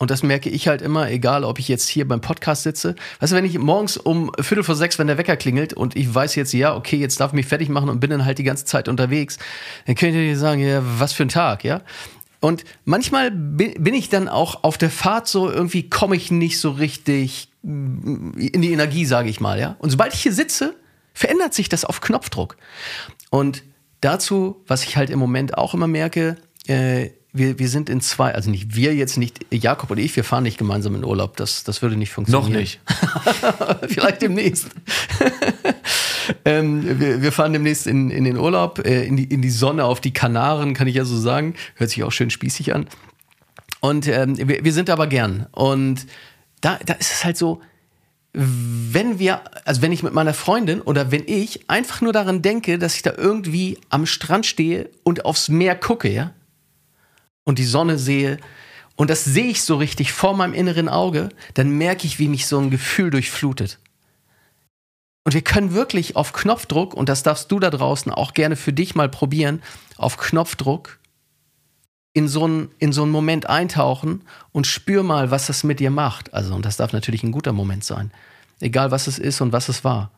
Und 0.00 0.12
das 0.12 0.22
merke 0.22 0.48
ich 0.48 0.68
halt 0.68 0.80
immer, 0.80 1.10
egal 1.10 1.42
ob 1.42 1.58
ich 1.58 1.66
jetzt 1.66 1.88
hier 1.88 2.06
beim 2.06 2.20
Podcast 2.20 2.62
sitze. 2.62 2.94
Weißt 3.18 3.32
du, 3.32 3.36
wenn 3.36 3.44
ich 3.44 3.58
morgens 3.58 3.96
um 3.96 4.30
Viertel 4.38 4.62
vor 4.62 4.76
sechs, 4.76 4.96
wenn 4.98 5.08
der 5.08 5.18
Wecker 5.18 5.36
klingelt 5.36 5.72
und 5.72 5.96
ich 5.96 6.14
weiß 6.14 6.36
jetzt, 6.36 6.52
ja, 6.52 6.76
okay, 6.76 6.96
jetzt 6.96 7.18
darf 7.18 7.32
ich 7.32 7.34
mich 7.34 7.46
fertig 7.46 7.68
machen 7.68 7.88
und 7.88 7.98
bin 7.98 8.10
dann 8.10 8.24
halt 8.24 8.38
die 8.38 8.44
ganze 8.44 8.64
Zeit 8.64 8.86
unterwegs, 8.86 9.38
dann 9.86 9.96
könnt 9.96 10.14
ihr 10.14 10.38
sagen, 10.38 10.60
ja, 10.60 10.82
was 10.84 11.12
für 11.12 11.24
ein 11.24 11.28
Tag, 11.28 11.64
ja. 11.64 11.80
Und 12.40 12.64
manchmal 12.84 13.30
bin 13.32 13.94
ich 13.94 14.08
dann 14.08 14.28
auch 14.28 14.62
auf 14.62 14.78
der 14.78 14.90
Fahrt 14.90 15.26
so, 15.26 15.50
irgendwie 15.50 15.88
komme 15.88 16.16
ich 16.16 16.30
nicht 16.30 16.60
so 16.60 16.70
richtig 16.70 17.48
in 17.62 18.62
die 18.62 18.72
Energie, 18.72 19.04
sage 19.04 19.28
ich 19.28 19.40
mal, 19.40 19.58
ja. 19.58 19.76
Und 19.80 19.90
sobald 19.90 20.14
ich 20.14 20.22
hier 20.22 20.32
sitze, 20.32 20.76
verändert 21.12 21.52
sich 21.52 21.68
das 21.68 21.84
auf 21.84 22.00
Knopfdruck. 22.00 22.56
Und 23.30 23.64
dazu, 24.00 24.62
was 24.66 24.84
ich 24.84 24.96
halt 24.96 25.10
im 25.10 25.18
Moment 25.18 25.58
auch 25.58 25.74
immer 25.74 25.88
merke, 25.88 26.36
äh, 26.66 27.10
wir, 27.32 27.58
wir 27.58 27.68
sind 27.68 27.90
in 27.90 28.00
zwei, 28.00 28.34
also 28.34 28.50
nicht 28.50 28.74
wir 28.74 28.94
jetzt 28.94 29.18
nicht, 29.18 29.44
Jakob 29.50 29.90
und 29.90 29.98
ich, 29.98 30.14
wir 30.16 30.24
fahren 30.24 30.44
nicht 30.44 30.58
gemeinsam 30.58 30.94
in 30.94 31.04
Urlaub. 31.04 31.36
Das, 31.36 31.64
das 31.64 31.82
würde 31.82 31.96
nicht 31.96 32.12
funktionieren. 32.12 32.52
Noch 32.52 32.58
nicht. 32.58 32.80
Vielleicht 33.88 34.22
demnächst. 34.22 34.68
ähm, 36.44 37.00
wir, 37.00 37.22
wir, 37.22 37.32
fahren 37.32 37.52
demnächst 37.52 37.86
in, 37.86 38.10
in 38.10 38.24
den 38.24 38.36
Urlaub, 38.36 38.84
äh, 38.84 39.04
in, 39.04 39.16
die, 39.16 39.24
in 39.24 39.42
die 39.42 39.50
Sonne 39.50 39.84
auf 39.84 40.00
die 40.00 40.12
Kanaren, 40.12 40.74
kann 40.74 40.88
ich 40.88 40.96
ja 40.96 41.04
so 41.04 41.16
sagen. 41.16 41.54
Hört 41.74 41.90
sich 41.90 42.02
auch 42.04 42.12
schön 42.12 42.30
spießig 42.30 42.74
an. 42.74 42.86
Und 43.80 44.08
ähm, 44.08 44.36
wir, 44.36 44.64
wir 44.64 44.72
sind 44.72 44.90
aber 44.90 45.06
gern. 45.06 45.46
Und 45.52 46.06
da, 46.60 46.78
da 46.84 46.94
ist 46.94 47.12
es 47.12 47.24
halt 47.24 47.36
so, 47.36 47.60
wenn 48.32 49.18
wir, 49.18 49.42
also 49.64 49.82
wenn 49.82 49.92
ich 49.92 50.02
mit 50.02 50.12
meiner 50.12 50.34
Freundin 50.34 50.80
oder 50.80 51.10
wenn 51.10 51.24
ich 51.26 51.68
einfach 51.70 52.00
nur 52.00 52.12
daran 52.12 52.42
denke, 52.42 52.78
dass 52.78 52.94
ich 52.94 53.02
da 53.02 53.12
irgendwie 53.16 53.78
am 53.88 54.06
Strand 54.06 54.46
stehe 54.46 54.90
und 55.02 55.24
aufs 55.24 55.48
Meer 55.48 55.74
gucke, 55.74 56.10
ja, 56.10 56.32
und 57.44 57.58
die 57.58 57.64
Sonne 57.64 57.98
sehe 57.98 58.38
und 58.96 59.10
das 59.10 59.24
sehe 59.24 59.46
ich 59.46 59.62
so 59.62 59.76
richtig 59.76 60.12
vor 60.12 60.36
meinem 60.36 60.54
inneren 60.54 60.88
Auge, 60.88 61.30
dann 61.54 61.70
merke 61.70 62.06
ich, 62.06 62.18
wie 62.18 62.28
mich 62.28 62.46
so 62.46 62.58
ein 62.58 62.70
Gefühl 62.70 63.10
durchflutet. 63.10 63.78
Und 65.28 65.34
wir 65.34 65.42
können 65.42 65.74
wirklich 65.74 66.16
auf 66.16 66.32
Knopfdruck, 66.32 66.94
und 66.94 67.10
das 67.10 67.22
darfst 67.22 67.52
du 67.52 67.60
da 67.60 67.68
draußen 67.68 68.10
auch 68.10 68.32
gerne 68.32 68.56
für 68.56 68.72
dich 68.72 68.94
mal 68.94 69.10
probieren, 69.10 69.62
auf 69.98 70.16
Knopfdruck 70.16 71.00
in 72.14 72.28
so 72.28 72.46
einen, 72.46 72.70
in 72.78 72.94
so 72.94 73.02
einen 73.02 73.12
Moment 73.12 73.46
eintauchen 73.46 74.22
und 74.52 74.66
spür 74.66 75.02
mal, 75.02 75.30
was 75.30 75.46
das 75.46 75.64
mit 75.64 75.80
dir 75.80 75.90
macht. 75.90 76.32
Also, 76.32 76.54
und 76.54 76.64
das 76.64 76.78
darf 76.78 76.94
natürlich 76.94 77.24
ein 77.24 77.32
guter 77.32 77.52
Moment 77.52 77.84
sein. 77.84 78.10
Egal, 78.60 78.90
was 78.90 79.06
es 79.06 79.18
ist 79.18 79.42
und 79.42 79.52
was 79.52 79.68
es 79.68 79.84
war. 79.84 80.12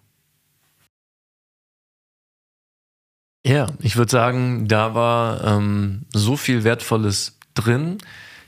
Ja, 3.44 3.66
ich 3.80 3.96
würde 3.96 4.12
sagen, 4.12 4.68
da 4.68 4.94
war 4.94 5.42
ähm, 5.42 6.06
so 6.12 6.36
viel 6.36 6.62
Wertvolles 6.62 7.36
drin. 7.54 7.98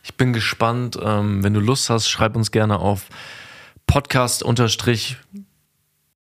Ich 0.05 0.14
bin 0.14 0.33
gespannt. 0.33 0.96
Ähm, 1.03 1.42
wenn 1.42 1.55
du 1.55 1.61
Lust 1.61 1.90
hast, 1.90 2.09
schreib 2.09 2.37
uns 2.37 2.53
gerne 2.53 2.79
auf 2.79 3.09
Podcast 3.88 4.44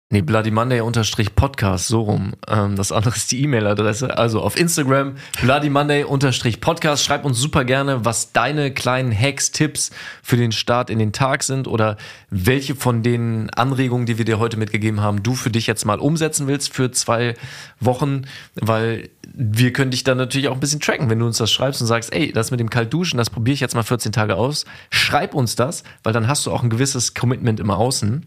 Nee, 0.09 0.23
Bloody 0.23 0.53
Monday 0.53 0.83
unterstrich 0.83 1.35
Podcast, 1.35 1.89
so 1.89 2.03
rum. 2.03 2.35
Ähm, 2.47 2.77
das 2.77 2.93
andere 2.93 3.17
ist 3.17 3.33
die 3.33 3.43
E-Mail-Adresse. 3.43 4.17
Also 4.17 4.41
auf 4.41 4.57
Instagram, 4.57 5.17
Bloody 5.43 5.69
Monday 5.69 6.05
unterstrich 6.05 6.61
Podcast. 6.61 7.05
Schreib 7.05 7.25
uns 7.25 7.41
super 7.41 7.65
gerne, 7.65 8.05
was 8.05 8.33
deine 8.33 8.73
kleinen 8.73 9.11
Hacks, 9.11 9.51
Tipps 9.51 9.91
für 10.23 10.37
den 10.37 10.53
Start 10.53 10.91
in 10.91 11.01
den 11.01 11.13
Tag 11.13 11.43
sind 11.43 11.67
oder 11.67 11.97
welche 12.31 12.77
von 12.77 13.03
den 13.03 13.51
Anregungen, 13.51 14.07
die 14.07 14.17
wir 14.17 14.25
dir 14.25 14.39
heute 14.39 14.57
mitgegeben 14.59 15.01
haben, 15.01 15.25
du 15.25 15.35
für 15.35 15.51
dich 15.51 15.67
jetzt 15.67 15.85
mal 15.85 15.99
umsetzen 15.99 16.47
willst 16.47 16.73
für 16.73 16.93
zwei 16.93 17.35
Wochen, 17.81 18.27
weil 18.55 19.11
wir 19.35 19.73
können 19.73 19.91
dich 19.91 20.05
dann 20.05 20.19
natürlich 20.19 20.47
auch 20.47 20.55
ein 20.55 20.61
bisschen 20.61 20.79
tracken, 20.79 21.11
wenn 21.11 21.19
du 21.19 21.27
uns 21.27 21.39
das 21.39 21.51
schreibst 21.51 21.81
und 21.81 21.89
sagst, 21.89 22.13
ey, 22.13 22.31
das 22.31 22.53
mit 22.53 22.61
dem 22.61 22.71
Kaltduschen, 22.71 23.19
das 23.19 23.29
probiere 23.29 23.55
ich 23.55 23.61
jetzt 23.61 23.75
mal 23.75 23.83
14 23.83 24.13
Tage 24.13 24.37
aus. 24.37 24.67
Schreib 24.91 25.35
uns 25.35 25.57
das, 25.57 25.83
weil 26.05 26.13
dann 26.13 26.29
hast 26.29 26.47
du 26.47 26.53
auch 26.53 26.63
ein 26.63 26.71
gewisses 26.71 27.15
Commitment 27.15 27.59
immer 27.59 27.77
außen. 27.77 28.25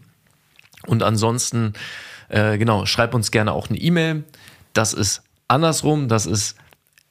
Und 0.86 1.02
ansonsten, 1.02 1.74
äh, 2.28 2.58
genau, 2.58 2.86
schreib 2.86 3.14
uns 3.14 3.30
gerne 3.30 3.52
auch 3.52 3.68
eine 3.68 3.78
E-Mail. 3.78 4.24
Das 4.72 4.92
ist 4.92 5.22
andersrum, 5.48 6.08
das 6.08 6.26
ist 6.26 6.56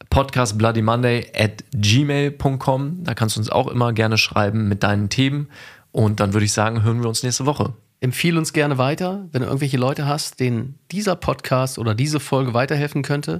podcastbloodymonday 0.10 1.32
at 1.36 1.64
gmail.com. 1.72 3.04
Da 3.04 3.14
kannst 3.14 3.36
du 3.36 3.42
uns 3.42 3.50
auch 3.50 3.68
immer 3.68 3.94
gerne 3.94 4.18
schreiben 4.18 4.68
mit 4.68 4.84
deinen 4.84 5.10
Themen. 5.10 5.50
Und 5.92 6.20
dann 6.20 6.34
würde 6.34 6.46
ich 6.46 6.54
sagen, 6.54 6.84
hören 6.84 7.02
wir 7.02 7.10
uns 7.10 7.24
nächste 7.24 7.46
Woche. 7.46 7.74
Empfehle 8.02 8.40
uns 8.40 8.54
gerne 8.54 8.78
weiter, 8.78 9.28
wenn 9.32 9.42
du 9.42 9.48
irgendwelche 9.48 9.78
Leute 9.78 10.06
hast, 10.06 10.40
denen 10.40 10.80
dieser 10.92 11.16
Podcast 11.16 11.78
oder 11.78 11.94
diese 11.96 12.20
Folge 12.20 12.54
weiterhelfen 12.54 13.02
könnte. 13.02 13.40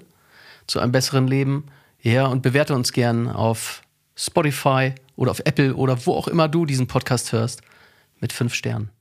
zu 0.68 0.80
einem 0.80 0.92
besseren 0.92 1.28
Leben. 1.28 1.66
Ja, 2.02 2.28
und 2.28 2.44
bewerte 2.44 2.76
uns 2.76 2.94
gern 2.94 3.28
auf 3.28 3.82
Spotify 4.16 4.94
oder 5.16 5.32
auf 5.32 5.40
Apple 5.40 5.76
oder 5.76 6.06
wo 6.06 6.14
auch 6.14 6.28
immer 6.28 6.48
du 6.48 6.66
diesen 6.66 6.86
Podcast 6.86 7.32
hörst 7.32 7.62
mit 8.20 8.34
fünf 8.34 8.54
Sternen. 8.54 8.92